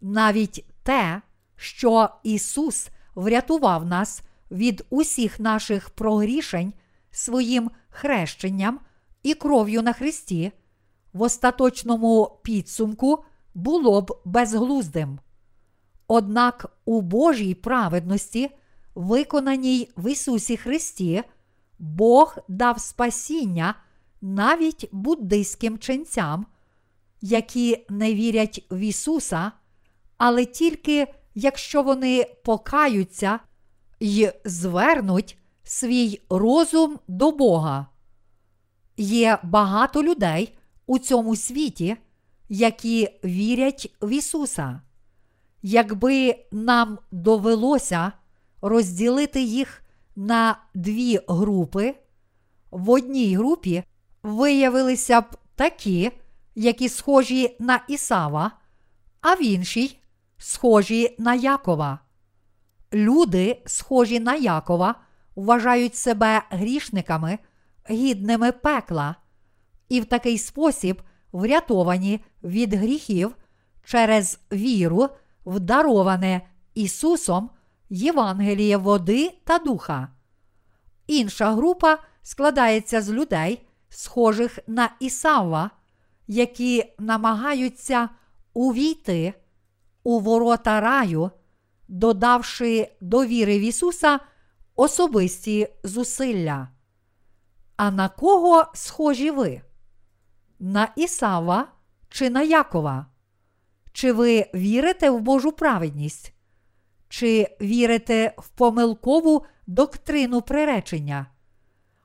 Навіть 0.01 0.65
те, 0.83 1.23
що 1.57 2.09
Ісус 2.23 2.89
врятував 3.15 3.87
нас 3.87 4.23
від 4.51 4.87
усіх 4.91 5.41
наших 5.41 5.91
прогрішень 5.91 6.73
своїм 7.11 7.71
хрещенням 7.89 8.81
і 9.23 9.35
кров'ю 9.35 9.83
на 9.83 9.93
Христі, 9.93 10.53
в 11.13 11.23
остаточному 11.23 12.41
підсумку 12.43 13.25
було 13.55 14.03
б 14.03 14.21
безглуздим. 14.25 15.19
Однак 16.09 16.79
у 16.85 17.01
Божій 17.01 17.55
праведності, 17.55 18.51
виконаній 18.95 19.91
в 19.97 20.13
Ісусі 20.13 20.57
Христі, 20.57 21.23
Бог 21.79 22.37
дав 22.49 22.81
спасіння 22.81 23.75
навіть 24.21 24.89
буддийським 24.93 25.79
ченцям, 25.79 26.47
які 27.21 27.87
не 27.89 28.15
вірять 28.15 28.67
в 28.71 28.79
Ісуса, 28.79 29.53
але 30.17 30.45
тільки 30.45 31.07
якщо 31.35 31.83
вони 31.83 32.27
покаються 32.45 33.39
й 34.01 34.33
звернуть 34.45 35.39
свій 35.65 36.21
розум 36.31 36.99
до 37.09 37.33
Бога. 37.33 37.87
Є 38.97 39.39
багато 39.43 40.03
людей 40.03 40.59
у 40.87 40.99
цьому 40.99 41.37
світі, 41.37 41.97
які 42.49 43.09
вірять 43.25 43.97
в 44.03 44.13
Ісуса. 44.13 44.81
Якби 45.63 46.45
нам 46.53 46.99
довелося 47.11 48.13
розділити 48.63 49.43
їх 49.43 49.83
на 50.17 50.59
дві 50.75 51.21
групи, 51.29 51.95
в 52.71 52.91
одній 52.91 53.37
групі 53.37 53.85
виявилися 54.23 55.21
б 55.21 55.25
такі, 55.55 56.11
які 56.55 56.89
схожі 56.89 57.57
на 57.59 57.81
Ісава, 57.89 58.51
а 59.21 59.35
в 59.35 59.43
іншій 59.43 59.99
схожі 60.39 61.17
на 61.19 61.35
Якова. 61.35 61.99
Люди, 62.93 63.63
схожі 63.67 64.21
на 64.21 64.35
Якова, 64.35 64.95
вважають 65.37 65.97
себе 65.97 66.43
грішниками, 66.51 67.39
гідними 67.91 68.53
пекла, 68.53 69.17
і 69.89 70.01
в 70.01 70.05
такий 70.05 70.39
спосіб 70.39 71.03
врятовані 71.33 72.21
від 72.45 72.75
гріхів 72.75 73.37
через 73.85 74.41
віру, 74.53 75.09
вдароване 75.47 76.41
Ісусом 76.75 77.51
Євангеліє 77.91 78.77
води 78.77 79.39
та 79.45 79.59
духа. 79.59 80.09
Інша 81.07 81.53
група 81.53 81.99
складається 82.23 83.03
з 83.03 83.11
людей, 83.11 83.67
схожих 83.89 84.59
на 84.67 84.91
Ісава, 85.01 85.71
які 86.27 86.95
намагаються 86.99 88.09
увійти 88.55 89.35
у 90.03 90.21
ворота 90.21 90.81
раю, 90.81 91.31
додавши 91.89 92.93
до 93.01 93.25
віри 93.27 93.59
в 93.59 93.63
Ісуса 93.63 94.21
особисті 94.77 95.69
зусилля. 95.85 96.69
А 97.77 97.91
на 97.91 98.09
кого 98.09 98.65
схожі 98.75 99.31
ви? 99.31 99.63
На 100.59 100.89
Ісава 100.97 101.69
чи 102.09 102.31
на 102.31 102.43
Якова? 102.43 103.07
Чи 103.97 104.13
ви 104.13 104.47
вірите 104.55 105.11
в 105.11 105.21
Божу 105.21 105.53
праведність? 105.53 106.33
Чи 107.09 107.57
вірите 107.61 108.35
в 108.39 108.49
помилкову 108.49 109.45
доктрину 109.67 110.43
приречення? 110.43 111.27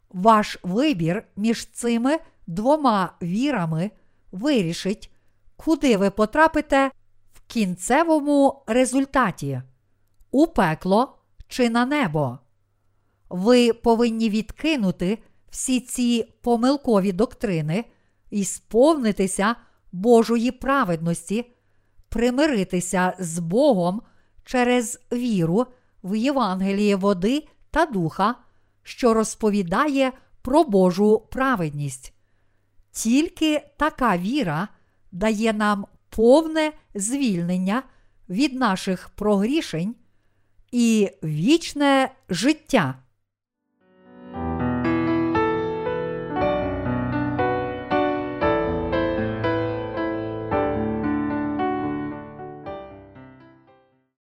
Ваш 0.10 0.58
вибір 0.64 1.24
між 1.36 1.66
цими 1.66 2.20
двома 2.48 3.14
вірами 3.22 3.92
вирішить, 4.32 5.12
куди 5.56 5.98
ви 5.98 6.10
потрапите 6.10 6.92
в 7.34 7.42
кінцевому 7.48 8.64
результаті 8.68 9.62
у 10.32 10.48
пекло 10.48 11.18
чи 11.48 11.70
на 11.70 11.86
небо. 11.86 12.40
Ви 13.30 13.74
повинні 13.74 14.30
відкинути 14.30 15.18
всі 15.50 15.80
ці 15.80 16.34
помилкові 16.42 17.12
доктрини 17.12 17.86
і 18.30 18.46
сповнитися 18.46 19.56
Божої 19.92 20.52
праведності, 20.52 21.46
примиритися 22.12 23.14
з 23.20 23.40
Богом 23.40 24.02
через 24.46 25.00
віру 25.12 25.66
в 26.04 26.16
Євангеліє 26.16 26.96
води 26.96 27.48
та 27.72 27.86
духа, 27.86 28.36
що 28.84 29.14
розповідає 29.14 30.12
про 30.42 30.64
Божу 30.64 31.28
праведність. 31.32 32.14
Тільки 32.92 33.62
така 33.78 34.18
віра 34.18 34.68
дає 35.12 35.54
нам 35.54 35.86
повне 36.10 36.72
звільнення 36.96 37.84
від 38.30 38.54
наших 38.54 39.10
прогрішень 39.10 39.96
і 40.72 41.10
вічне 41.24 42.12
життя. 42.30 42.96